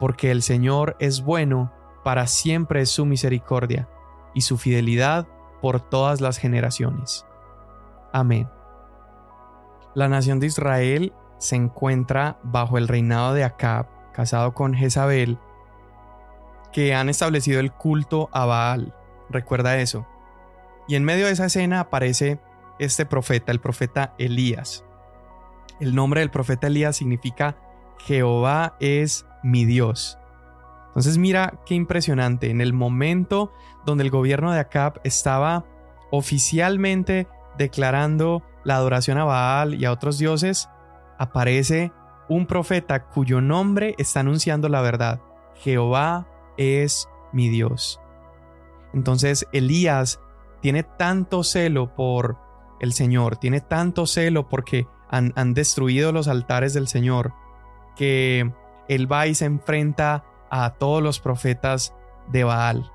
porque 0.00 0.30
el 0.30 0.42
Señor 0.42 0.96
es 0.98 1.22
bueno, 1.22 1.70
para 2.02 2.26
siempre 2.26 2.80
es 2.80 2.88
su 2.88 3.04
misericordia, 3.04 3.86
y 4.34 4.40
su 4.40 4.56
fidelidad 4.56 5.28
por 5.60 5.80
todas 5.80 6.22
las 6.22 6.38
generaciones. 6.38 7.26
Amén. 8.10 8.48
La 9.94 10.08
nación 10.08 10.40
de 10.40 10.46
Israel 10.46 11.12
se 11.38 11.56
encuentra 11.56 12.38
bajo 12.42 12.78
el 12.78 12.88
reinado 12.88 13.34
de 13.34 13.44
Acab, 13.44 13.86
casado 14.12 14.54
con 14.54 14.74
Jezabel, 14.74 15.38
que 16.72 16.94
han 16.94 17.08
establecido 17.08 17.60
el 17.60 17.72
culto 17.72 18.28
a 18.32 18.44
Baal. 18.44 18.94
Recuerda 19.28 19.78
eso. 19.78 20.06
Y 20.88 20.96
en 20.96 21.04
medio 21.04 21.26
de 21.26 21.32
esa 21.32 21.46
escena 21.46 21.80
aparece 21.80 22.40
este 22.78 23.06
profeta, 23.06 23.52
el 23.52 23.60
profeta 23.60 24.14
Elías. 24.18 24.84
El 25.80 25.94
nombre 25.94 26.20
del 26.20 26.30
profeta 26.30 26.66
Elías 26.66 26.96
significa 26.96 27.56
Jehová 27.98 28.76
es 28.80 29.26
mi 29.42 29.64
Dios. 29.64 30.18
Entonces 30.88 31.18
mira 31.18 31.60
qué 31.66 31.74
impresionante, 31.74 32.50
en 32.50 32.60
el 32.60 32.72
momento 32.72 33.52
donde 33.84 34.04
el 34.04 34.10
gobierno 34.10 34.52
de 34.52 34.58
Acab 34.58 35.00
estaba 35.04 35.64
oficialmente 36.10 37.28
declarando 37.56 38.42
la 38.64 38.76
adoración 38.76 39.18
a 39.18 39.24
Baal 39.24 39.74
y 39.74 39.84
a 39.84 39.92
otros 39.92 40.18
dioses, 40.18 40.68
aparece 41.18 41.92
un 42.30 42.46
profeta 42.46 43.06
cuyo 43.06 43.40
nombre 43.40 43.96
está 43.98 44.20
anunciando 44.20 44.68
la 44.68 44.80
verdad. 44.80 45.20
Jehová 45.56 46.28
es 46.56 47.08
mi 47.32 47.48
Dios. 47.48 48.00
Entonces 48.94 49.48
Elías 49.52 50.20
tiene 50.62 50.84
tanto 50.84 51.42
celo 51.42 51.92
por 51.96 52.38
el 52.78 52.92
Señor, 52.92 53.36
tiene 53.36 53.60
tanto 53.60 54.06
celo 54.06 54.48
porque 54.48 54.86
han, 55.10 55.54
destruido 55.54 56.12
los 56.12 56.28
altares 56.28 56.72
del 56.72 56.86
Señor, 56.86 57.34
que 57.96 58.52
él 58.88 59.10
va 59.10 59.26
y 59.26 59.34
se 59.34 59.46
enfrenta 59.46 60.24
a 60.50 60.74
todos 60.74 61.02
los 61.02 61.18
profetas 61.18 61.94
de 62.28 62.44
Baal. 62.44 62.92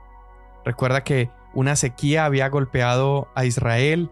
Recuerda 0.63 1.03
que 1.03 1.29
una 1.53 1.75
sequía 1.75 2.23
había 2.23 2.47
golpeado 2.47 3.27
a 3.35 3.43
Israel 3.43 4.09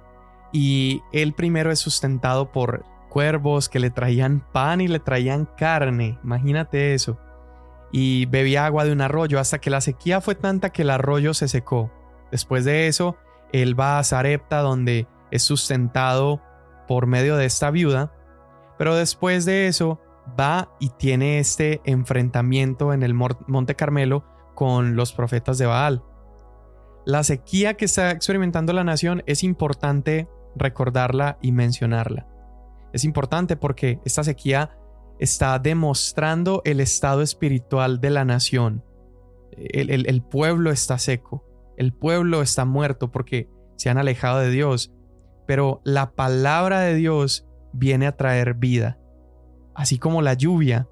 y 0.51 1.01
él 1.13 1.33
primero 1.33 1.71
es 1.71 1.79
sustentado 1.79 2.51
por 2.51 2.83
cuervos 3.13 3.69
que 3.69 3.79
le 3.79 3.91
traían 3.91 4.43
pan 4.51 4.81
y 4.81 4.87
le 4.87 4.99
traían 4.99 5.47
carne, 5.55 6.17
imagínate 6.23 6.95
eso, 6.95 7.19
y 7.91 8.25
bebía 8.25 8.65
agua 8.65 8.85
de 8.85 8.91
un 8.91 9.01
arroyo 9.01 9.39
hasta 9.39 9.59
que 9.59 9.69
la 9.69 9.81
sequía 9.81 10.19
fue 10.19 10.33
tanta 10.33 10.71
que 10.71 10.81
el 10.81 10.89
arroyo 10.89 11.35
se 11.35 11.47
secó. 11.47 11.91
Después 12.31 12.65
de 12.65 12.87
eso, 12.87 13.15
él 13.51 13.79
va 13.79 13.99
a 13.99 14.03
Zarepta 14.03 14.61
donde 14.61 15.07
es 15.29 15.43
sustentado 15.43 16.41
por 16.87 17.05
medio 17.05 17.37
de 17.37 17.45
esta 17.45 17.69
viuda, 17.69 18.11
pero 18.79 18.95
después 18.95 19.45
de 19.45 19.67
eso 19.67 20.01
va 20.39 20.75
y 20.79 20.89
tiene 20.89 21.37
este 21.37 21.81
enfrentamiento 21.85 22.93
en 22.93 23.03
el 23.03 23.13
Monte 23.13 23.75
Carmelo 23.75 24.25
con 24.55 24.95
los 24.95 25.13
profetas 25.13 25.59
de 25.59 25.67
Baal. 25.67 26.03
La 27.05 27.23
sequía 27.23 27.75
que 27.75 27.85
está 27.85 28.09
experimentando 28.09 28.73
la 28.73 28.83
nación 28.83 29.21
es 29.27 29.43
importante 29.43 30.27
recordarla 30.55 31.37
y 31.41 31.51
mencionarla. 31.51 32.32
Es 32.93 33.03
importante 33.03 33.57
porque 33.57 33.99
esta 34.05 34.23
sequía 34.23 34.77
está 35.19 35.59
demostrando 35.59 36.61
el 36.65 36.79
estado 36.79 37.21
espiritual 37.21 37.99
de 37.99 38.09
la 38.09 38.25
nación. 38.25 38.83
El, 39.51 40.21
pueblo 40.23 40.71
está 40.71 40.97
seco, 40.97 41.45
el 41.77 41.93
pueblo 41.93 42.41
está 42.41 42.65
muerto 42.65 43.11
porque 43.11 43.49
se 43.75 43.89
han 43.89 43.97
alejado 43.97 44.39
de 44.39 44.49
Dios, 44.49 44.91
pero 45.45 45.81
la 45.83 46.11
palabra 46.11 46.79
de 46.79 46.95
Dios 46.95 47.45
viene 47.73 48.07
a 48.07 48.15
traer 48.15 48.55
vida 48.55 48.99
así 49.75 49.97
como 49.97 50.21
la 50.21 50.33
lluvia, 50.33 50.87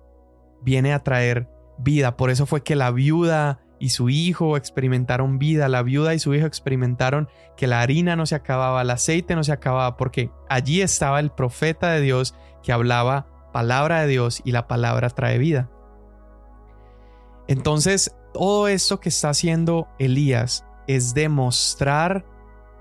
viene 0.62 0.94
a 0.94 1.00
traer 1.00 1.48
vida. 1.78 2.18
Por 2.18 2.30
eso 2.30 2.46
fue 2.46 2.64
que 2.64 2.76
la 2.76 2.92
viuda 2.92 3.62
y 3.82 3.90
su 3.90 4.10
hijo 4.10 4.58
experimentaron 4.58 5.40
vida, 5.40 5.68
la 5.68 5.82
viuda 5.82 6.14
y 6.14 6.20
su 6.20 6.36
hijo 6.36 6.46
experimentaron 6.46 7.28
que 7.58 7.66
la 7.66 7.82
harina 7.82 8.16
no 8.16 8.28
se 8.28 8.36
acababa, 8.36 8.84
el 8.84 8.92
aceite 8.92 9.36
no 9.36 9.44
se 9.44 9.52
acababa, 9.52 9.98
porque 9.98 10.30
allí 10.50 10.84
estaba 10.84 11.20
el 11.20 11.32
profeta 11.32 11.90
de 11.90 12.02
Dios 12.02 12.36
que 12.62 12.72
hablaba 12.72 13.26
palabra 13.52 14.02
de 14.02 14.08
Dios 14.08 14.44
y 14.46 14.52
la 14.52 14.68
palabra 14.68 15.10
trae 15.10 15.40
vida. 15.40 15.72
Entonces, 17.48 18.16
todo 18.36 18.68
esto 18.68 19.00
que 19.00 19.10
está 19.10 19.30
haciendo 19.30 19.88
Elías 19.98 20.64
es 20.86 21.16
demostrar 21.16 22.24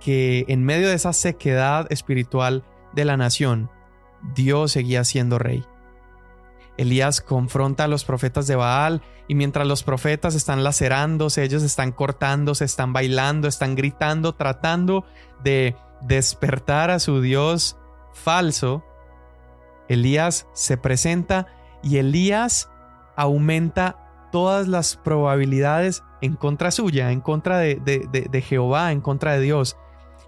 que 0.00 0.44
en 0.48 0.64
medio 0.64 0.88
de 0.88 0.94
esa 0.94 1.14
sequedad 1.14 1.90
espiritual 1.90 2.62
de 2.92 3.06
la 3.06 3.16
nación, 3.16 3.70
Dios 4.34 4.72
seguía 4.72 5.04
siendo 5.04 5.38
rey. 5.38 5.64
Elías 6.76 7.20
confronta 7.20 7.85
a 7.85 7.88
los 7.88 8.04
profetas 8.04 8.46
de 8.46 8.56
Baal 8.56 9.02
y 9.28 9.35
mientras 9.35 9.66
los 9.66 9.83
profetas 9.83 10.35
están 10.35 10.64
lacerándose, 10.64 11.42
ellos 11.42 11.62
están 11.62 11.92
cortándose, 11.92 12.64
están 12.64 12.92
bailando, 12.92 13.48
están 13.48 13.74
gritando, 13.74 14.35
tratando 14.35 15.04
de 15.42 15.76
despertar 16.00 16.90
a 16.90 16.98
su 16.98 17.20
Dios 17.20 17.76
falso, 18.12 18.85
Elías 19.88 20.46
se 20.52 20.76
presenta 20.76 21.46
y 21.83 21.98
Elías 21.98 22.70
aumenta 23.16 24.28
todas 24.30 24.68
las 24.68 24.96
probabilidades 24.96 26.02
en 26.20 26.37
contra 26.37 26.70
suya, 26.70 27.11
en 27.11 27.20
contra 27.20 27.59
de, 27.59 27.76
de, 27.76 28.42
Jehová, 28.42 28.92
en 28.92 29.00
contra 29.00 29.33
de 29.33 29.40
Dios. 29.40 29.76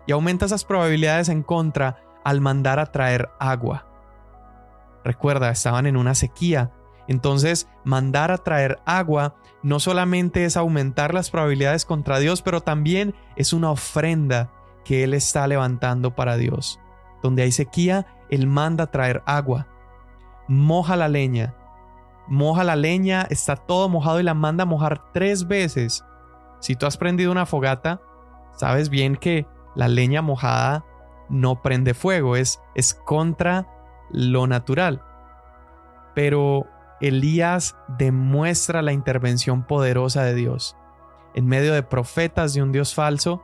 Y 0.06 0.12
aumenta 0.12 0.46
esas 0.46 0.64
probabilidades 0.64 1.28
en 1.28 1.42
contra 1.42 2.02
al 2.24 2.40
mandar 2.40 2.78
a 2.78 2.86
traer 2.86 3.30
agua. 3.38 3.86
Recuerda, 5.04 5.50
estaban 5.50 5.86
en 5.86 5.96
una 5.96 6.14
sequía. 6.14 6.72
Entonces, 7.08 7.68
mandar 7.84 8.30
a 8.30 8.38
traer 8.38 8.80
agua 8.84 9.34
no 9.62 9.80
solamente 9.80 10.44
es 10.44 10.56
aumentar 10.56 11.14
las 11.14 11.30
probabilidades 11.30 11.84
contra 11.84 12.18
Dios, 12.18 12.42
pero 12.42 12.60
también 12.60 13.14
es 13.36 13.52
una 13.52 13.70
ofrenda 13.70 14.50
que 14.84 15.04
Él 15.04 15.14
está 15.14 15.46
levantando 15.46 16.14
para 16.14 16.36
Dios. 16.36 16.80
Donde 17.22 17.42
hay 17.42 17.52
sequía, 17.52 18.06
Él 18.30 18.46
manda 18.46 18.84
a 18.84 18.90
traer 18.90 19.22
agua. 19.26 19.68
Moja 20.48 20.96
la 20.96 21.08
leña. 21.08 21.54
Moja 22.28 22.64
la 22.64 22.76
leña, 22.76 23.26
está 23.30 23.56
todo 23.56 23.88
mojado 23.88 24.20
y 24.20 24.22
la 24.22 24.34
manda 24.34 24.62
a 24.62 24.66
mojar 24.66 25.12
tres 25.12 25.46
veces. 25.46 26.04
Si 26.60 26.76
tú 26.76 26.86
has 26.86 26.96
prendido 26.96 27.32
una 27.32 27.46
fogata, 27.46 28.00
sabes 28.56 28.88
bien 28.88 29.16
que 29.16 29.46
la 29.74 29.88
leña 29.88 30.22
mojada 30.22 30.84
no 31.28 31.62
prende 31.62 31.94
fuego, 31.94 32.36
es, 32.36 32.60
es 32.74 32.94
contra 32.94 33.66
lo 34.12 34.46
natural. 34.46 35.02
Pero 36.14 36.66
Elías 37.00 37.76
demuestra 37.98 38.82
la 38.82 38.92
intervención 38.92 39.64
poderosa 39.64 40.22
de 40.22 40.34
Dios 40.34 40.76
en 41.34 41.46
medio 41.46 41.72
de 41.74 41.82
profetas 41.82 42.54
de 42.54 42.62
un 42.62 42.72
Dios 42.72 42.94
falso 42.94 43.42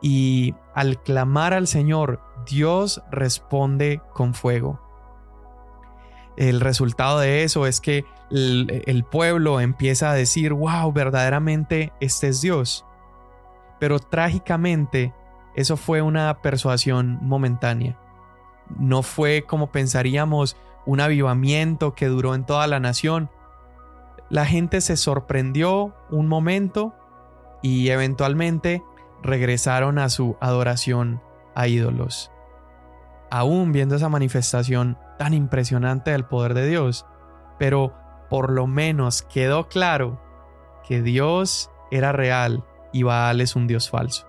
y 0.00 0.54
al 0.74 1.02
clamar 1.02 1.52
al 1.52 1.66
Señor, 1.66 2.20
Dios 2.48 3.02
responde 3.10 4.00
con 4.14 4.34
fuego. 4.34 4.80
El 6.36 6.60
resultado 6.60 7.18
de 7.18 7.42
eso 7.44 7.66
es 7.66 7.80
que 7.80 8.04
el, 8.30 9.04
pueblo 9.10 9.60
empieza 9.60 10.10
a 10.10 10.14
decir, 10.14 10.52
wow, 10.54 10.90
verdaderamente 10.92 11.92
este 12.00 12.28
es 12.28 12.40
Dios. 12.40 12.86
Pero 13.78 13.98
trágicamente, 13.98 15.12
eso 15.54 15.76
fue 15.76 16.00
una 16.00 16.40
persuasión 16.40 17.18
momentánea. 17.20 17.98
No 18.78 19.02
fue 19.02 19.44
como 19.46 19.72
pensaríamos 19.72 20.56
un 20.86 21.00
avivamiento 21.00 21.94
que 21.94 22.06
duró 22.06 22.34
en 22.34 22.44
toda 22.44 22.66
la 22.66 22.80
nación. 22.80 23.30
La 24.28 24.46
gente 24.46 24.80
se 24.80 24.96
sorprendió 24.96 25.94
un 26.10 26.28
momento 26.28 26.94
y 27.62 27.88
eventualmente 27.88 28.82
regresaron 29.22 29.98
a 29.98 30.08
su 30.08 30.36
adoración 30.40 31.20
a 31.54 31.68
ídolos. 31.68 32.30
Aún 33.30 33.72
viendo 33.72 33.96
esa 33.96 34.08
manifestación 34.08 34.98
tan 35.18 35.34
impresionante 35.34 36.10
del 36.12 36.24
poder 36.24 36.54
de 36.54 36.66
Dios, 36.66 37.06
pero 37.58 37.94
por 38.28 38.50
lo 38.50 38.66
menos 38.66 39.22
quedó 39.22 39.68
claro 39.68 40.20
que 40.86 41.02
Dios 41.02 41.70
era 41.90 42.12
real 42.12 42.64
y 42.92 43.02
Baal 43.02 43.40
es 43.40 43.56
un 43.56 43.66
Dios 43.66 43.90
falso. 43.90 44.26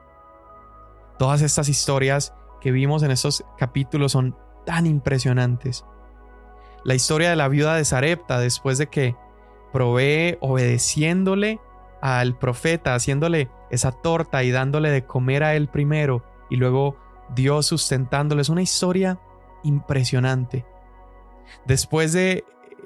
Todas 1.18 1.42
estas 1.42 1.70
historias 1.70 2.34
que 2.62 2.72
vimos 2.72 3.04
en 3.04 3.12
estos 3.12 3.44
capítulos 3.58 4.14
son 4.14 4.36
tan 4.66 4.86
impresionantes. 4.86 5.86
La 6.84 6.96
historia 6.96 7.30
de 7.30 7.36
la 7.36 7.48
viuda 7.48 7.76
de 7.76 7.86
Sarepta 7.86 8.40
después 8.40 8.78
de 8.78 8.88
que 8.88 9.16
provee 9.74 10.38
obedeciéndole 10.40 11.60
al 12.02 12.38
profeta, 12.38 12.96
haciéndole 12.96 13.50
esa 13.70 13.92
torta 13.92 14.44
y 14.44 14.52
dándole 14.52 14.90
de 14.90 15.06
comer 15.06 15.44
a 15.44 15.56
él 15.56 15.68
primero 15.68 16.24
y 16.50 16.56
luego 16.56 16.98
Dios 17.36 17.68
sustentándole. 17.68 18.42
Es 18.42 18.50
una 18.50 18.62
historia 18.62 19.20
impresionante. 19.64 20.66
Después 21.66 22.14
de 22.14 22.44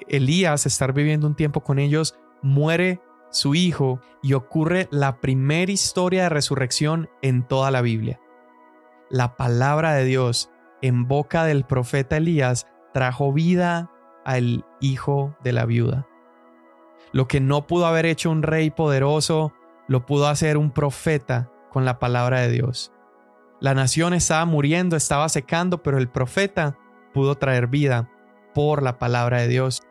Elías 0.08 0.66
estar 0.66 0.92
viviendo 0.92 1.26
un 1.26 1.34
tiempo 1.34 1.62
con 1.62 1.78
ellos, 1.78 2.18
muere 2.42 3.00
su 3.30 3.54
hijo 3.54 4.00
y 4.22 4.34
ocurre 4.34 4.88
la 4.90 5.20
primera 5.20 5.72
historia 5.72 6.24
de 6.24 6.28
resurrección 6.28 7.08
en 7.22 7.42
toda 7.42 7.70
la 7.70 7.82
Biblia. 7.82 8.20
La 9.08 9.36
palabra 9.36 9.94
de 9.94 10.04
Dios 10.04 10.50
en 10.82 11.06
boca 11.06 11.44
del 11.44 11.64
profeta 11.64 12.16
Elías 12.16 12.66
trajo 12.92 13.32
vida 13.32 13.90
al 14.24 14.64
hijo 14.80 15.36
de 15.44 15.52
la 15.52 15.64
viuda. 15.64 16.08
Lo 17.12 17.28
que 17.28 17.40
no 17.40 17.68
pudo 17.68 17.86
haber 17.86 18.04
hecho 18.04 18.30
un 18.30 18.42
rey 18.42 18.70
poderoso, 18.70 19.52
lo 19.86 20.06
pudo 20.06 20.26
hacer 20.26 20.56
un 20.56 20.72
profeta 20.72 21.50
con 21.70 21.84
la 21.84 22.00
palabra 22.00 22.40
de 22.40 22.50
Dios. 22.50 22.92
La 23.60 23.74
nación 23.74 24.12
estaba 24.12 24.44
muriendo, 24.44 24.96
estaba 24.96 25.28
secando, 25.28 25.82
pero 25.82 25.98
el 25.98 26.08
profeta 26.08 26.76
pudo 27.14 27.36
traer 27.36 27.68
vida 27.68 28.10
por 28.54 28.82
la 28.82 28.98
palabra 28.98 29.40
de 29.40 29.48
Dios. 29.48 29.82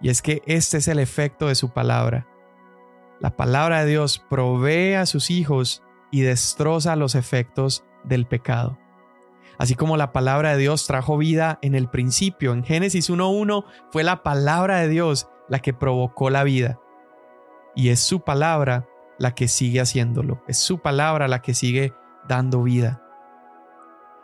Y 0.00 0.10
es 0.10 0.22
que 0.22 0.42
este 0.46 0.76
es 0.76 0.86
el 0.86 1.00
efecto 1.00 1.48
de 1.48 1.56
su 1.56 1.70
palabra. 1.70 2.28
La 3.20 3.36
palabra 3.36 3.80
de 3.80 3.90
Dios 3.90 4.24
provee 4.30 4.94
a 4.94 5.06
sus 5.06 5.30
hijos 5.30 5.82
y 6.12 6.20
destroza 6.20 6.94
los 6.94 7.16
efectos 7.16 7.84
del 8.04 8.26
pecado. 8.26 8.78
Así 9.58 9.74
como 9.74 9.96
la 9.96 10.12
palabra 10.12 10.52
de 10.52 10.58
Dios 10.58 10.86
trajo 10.86 11.16
vida 11.16 11.58
en 11.62 11.74
el 11.74 11.88
principio, 11.88 12.52
en 12.52 12.64
Génesis 12.64 13.10
1.1 13.10 13.64
fue 13.90 14.02
la 14.02 14.22
palabra 14.22 14.78
de 14.78 14.88
Dios 14.88 15.28
la 15.48 15.60
que 15.60 15.72
provocó 15.72 16.30
la 16.30 16.44
vida. 16.44 16.80
Y 17.74 17.90
es 17.90 18.00
su 18.00 18.20
palabra 18.20 18.88
la 19.18 19.34
que 19.34 19.48
sigue 19.48 19.80
haciéndolo, 19.80 20.42
es 20.48 20.58
su 20.58 20.78
palabra 20.78 21.28
la 21.28 21.40
que 21.40 21.54
sigue 21.54 21.92
dando 22.26 22.62
vida. 22.62 23.02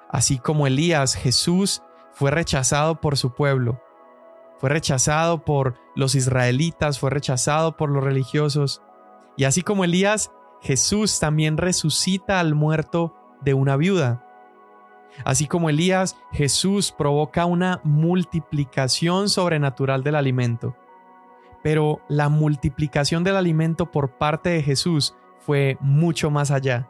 Así 0.08 0.38
como 0.38 0.66
Elías, 0.66 1.14
Jesús 1.14 1.82
fue 2.12 2.32
rechazado 2.32 3.00
por 3.00 3.16
su 3.16 3.32
pueblo, 3.32 3.80
fue 4.58 4.70
rechazado 4.70 5.44
por 5.44 5.78
los 5.94 6.14
israelitas, 6.14 6.98
fue 6.98 7.10
rechazado 7.10 7.76
por 7.76 7.90
los 7.90 8.02
religiosos. 8.02 8.82
Y 9.36 9.44
así 9.44 9.62
como 9.62 9.84
Elías, 9.84 10.32
Jesús 10.60 11.20
también 11.20 11.56
resucita 11.56 12.40
al 12.40 12.54
muerto 12.54 13.14
de 13.40 13.55
una 13.55 13.76
viuda. 13.76 14.24
Así 15.24 15.46
como 15.46 15.68
Elías, 15.70 16.16
Jesús 16.33 16.92
provoca 16.92 17.46
una 17.46 17.81
multiplicación 17.85 19.29
sobrenatural 19.29 20.03
del 20.03 20.14
alimento. 20.14 20.76
Pero 21.62 22.00
la 22.09 22.29
multiplicación 22.29 23.24
del 23.24 23.37
alimento 23.37 23.90
por 23.90 24.16
parte 24.16 24.50
de 24.50 24.62
Jesús 24.62 25.14
fue 25.38 25.76
mucho 25.81 26.31
más 26.31 26.50
allá, 26.50 26.88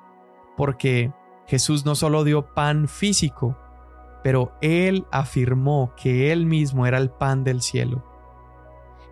porque 0.56 1.12
Jesús 1.46 1.84
no 1.84 1.94
solo 1.94 2.22
dio 2.22 2.54
pan 2.54 2.86
físico, 2.86 3.56
pero 4.22 4.52
Él 4.60 5.06
afirmó 5.10 5.92
que 5.96 6.30
Él 6.30 6.46
mismo 6.46 6.86
era 6.86 6.98
el 6.98 7.10
pan 7.10 7.42
del 7.42 7.62
cielo. 7.62 8.04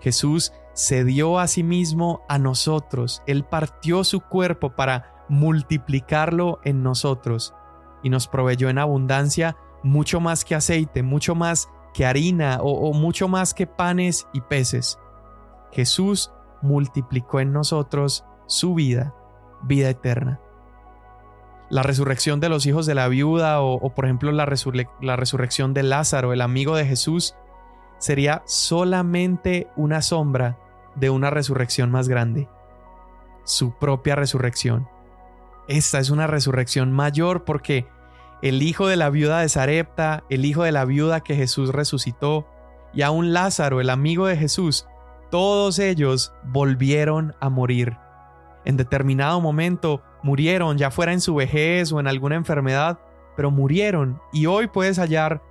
Jesús 0.00 0.52
se 0.74 1.04
dio 1.04 1.40
a 1.40 1.48
sí 1.48 1.64
mismo 1.64 2.22
a 2.28 2.38
nosotros, 2.38 3.22
Él 3.26 3.44
partió 3.44 4.04
su 4.04 4.20
cuerpo 4.20 4.76
para 4.76 5.17
multiplicarlo 5.28 6.60
en 6.64 6.82
nosotros 6.82 7.54
y 8.02 8.10
nos 8.10 8.28
proveyó 8.28 8.68
en 8.68 8.78
abundancia 8.78 9.56
mucho 9.82 10.20
más 10.20 10.44
que 10.44 10.54
aceite, 10.54 11.02
mucho 11.02 11.34
más 11.34 11.68
que 11.94 12.06
harina 12.06 12.58
o, 12.60 12.88
o 12.88 12.92
mucho 12.92 13.28
más 13.28 13.54
que 13.54 13.66
panes 13.66 14.26
y 14.32 14.40
peces. 14.40 14.98
Jesús 15.72 16.32
multiplicó 16.62 17.40
en 17.40 17.52
nosotros 17.52 18.24
su 18.46 18.74
vida, 18.74 19.14
vida 19.62 19.90
eterna. 19.90 20.40
La 21.70 21.82
resurrección 21.82 22.40
de 22.40 22.48
los 22.48 22.64
hijos 22.66 22.86
de 22.86 22.94
la 22.94 23.08
viuda 23.08 23.60
o, 23.60 23.94
por 23.94 24.06
ejemplo 24.06 24.32
la, 24.32 24.48
la 25.02 25.16
resurrección 25.16 25.74
de 25.74 25.82
Lázaro, 25.82 26.32
el 26.32 26.40
amigo 26.40 26.74
de 26.76 26.86
Jesús, 26.86 27.34
sería 27.98 28.42
solamente 28.46 29.68
una 29.76 30.00
sombra 30.00 30.58
de 30.94 31.10
una 31.10 31.30
resurrección 31.30 31.90
más 31.90 32.08
grande, 32.08 32.48
su 33.44 33.72
propia 33.72 34.14
resurrección. 34.14 34.88
Esta 35.68 35.98
es 35.98 36.08
una 36.08 36.26
resurrección 36.26 36.92
mayor 36.92 37.44
porque 37.44 37.86
el 38.40 38.62
hijo 38.62 38.86
de 38.86 38.96
la 38.96 39.10
viuda 39.10 39.40
de 39.40 39.48
Sarepta, 39.50 40.24
el 40.30 40.46
hijo 40.46 40.62
de 40.62 40.72
la 40.72 40.86
viuda 40.86 41.20
que 41.20 41.34
Jesús 41.34 41.70
resucitó, 41.70 42.46
y 42.94 43.02
aún 43.02 43.34
Lázaro, 43.34 43.80
el 43.82 43.90
amigo 43.90 44.26
de 44.26 44.36
Jesús, 44.36 44.86
todos 45.30 45.78
ellos 45.78 46.32
volvieron 46.44 47.34
a 47.38 47.50
morir. 47.50 47.98
En 48.64 48.78
determinado 48.78 49.40
momento 49.42 50.02
murieron, 50.22 50.78
ya 50.78 50.90
fuera 50.90 51.12
en 51.12 51.20
su 51.20 51.34
vejez 51.34 51.92
o 51.92 52.00
en 52.00 52.06
alguna 52.06 52.36
enfermedad, 52.36 52.98
pero 53.36 53.50
murieron 53.50 54.20
y 54.32 54.46
hoy 54.46 54.68
puedes 54.68 54.98
hallar 54.98 55.42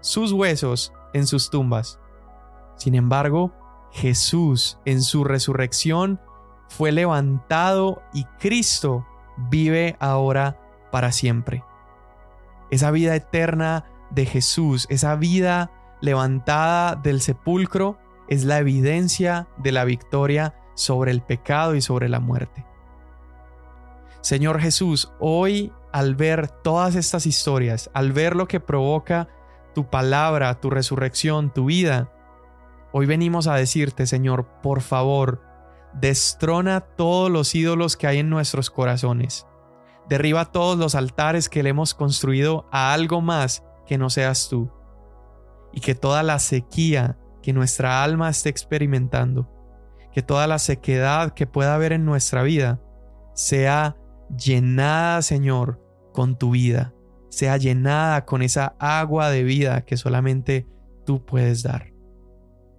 sus 0.00 0.32
huesos 0.32 0.92
en 1.12 1.26
sus 1.26 1.50
tumbas. 1.50 2.00
Sin 2.76 2.94
embargo, 2.94 3.52
Jesús 3.92 4.78
en 4.84 5.02
su 5.02 5.22
resurrección 5.22 6.20
fue 6.68 6.92
levantado 6.92 8.02
y 8.12 8.24
Cristo 8.38 9.06
vive 9.36 9.96
ahora 10.00 10.58
para 10.90 11.12
siempre. 11.12 11.64
Esa 12.70 12.90
vida 12.90 13.14
eterna 13.14 13.84
de 14.10 14.26
Jesús, 14.26 14.86
esa 14.90 15.16
vida 15.16 15.70
levantada 16.00 16.94
del 16.96 17.20
sepulcro, 17.20 17.98
es 18.28 18.44
la 18.44 18.58
evidencia 18.58 19.48
de 19.58 19.72
la 19.72 19.84
victoria 19.84 20.54
sobre 20.74 21.10
el 21.10 21.22
pecado 21.22 21.74
y 21.74 21.80
sobre 21.80 22.08
la 22.08 22.20
muerte. 22.20 22.66
Señor 24.20 24.60
Jesús, 24.60 25.12
hoy 25.20 25.72
al 25.92 26.14
ver 26.16 26.48
todas 26.48 26.96
estas 26.96 27.26
historias, 27.26 27.90
al 27.94 28.12
ver 28.12 28.34
lo 28.36 28.48
que 28.48 28.60
provoca 28.60 29.28
tu 29.74 29.88
palabra, 29.88 30.60
tu 30.60 30.68
resurrección, 30.68 31.52
tu 31.52 31.66
vida, 31.66 32.12
hoy 32.92 33.06
venimos 33.06 33.46
a 33.46 33.54
decirte, 33.54 34.06
Señor, 34.06 34.44
por 34.62 34.80
favor, 34.80 35.40
destrona 35.94 36.80
todos 36.80 37.30
los 37.30 37.54
ídolos 37.54 37.96
que 37.96 38.06
hay 38.06 38.18
en 38.18 38.30
nuestros 38.30 38.70
corazones. 38.70 39.46
Derriba 40.08 40.52
todos 40.52 40.78
los 40.78 40.94
altares 40.94 41.48
que 41.48 41.62
le 41.62 41.70
hemos 41.70 41.94
construido 41.94 42.68
a 42.70 42.92
algo 42.92 43.20
más 43.20 43.64
que 43.86 43.98
no 43.98 44.10
seas 44.10 44.48
tú. 44.48 44.70
Y 45.72 45.80
que 45.80 45.94
toda 45.94 46.22
la 46.22 46.38
sequía 46.38 47.18
que 47.42 47.52
nuestra 47.52 48.02
alma 48.02 48.28
esté 48.28 48.48
experimentando, 48.48 49.48
que 50.12 50.22
toda 50.22 50.46
la 50.46 50.58
sequedad 50.58 51.34
que 51.34 51.46
pueda 51.46 51.74
haber 51.74 51.92
en 51.92 52.04
nuestra 52.04 52.42
vida, 52.42 52.80
sea 53.34 53.96
llenada, 54.36 55.22
Señor, 55.22 55.80
con 56.12 56.38
tu 56.38 56.52
vida, 56.52 56.94
sea 57.28 57.56
llenada 57.58 58.24
con 58.24 58.42
esa 58.42 58.74
agua 58.78 59.30
de 59.30 59.44
vida 59.44 59.84
que 59.84 59.96
solamente 59.96 60.66
tú 61.04 61.24
puedes 61.24 61.62
dar. 61.62 61.92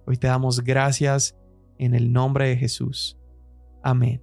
Hoy 0.04 0.16
te 0.16 0.26
damos 0.26 0.64
gracias 0.64 1.37
en 1.78 1.94
el 1.94 2.12
nombre 2.12 2.48
de 2.48 2.56
Jesús. 2.56 3.18
Amén. 3.82 4.22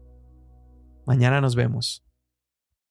Mañana 1.06 1.41
nos 1.41 1.56
vemos. 1.56 2.05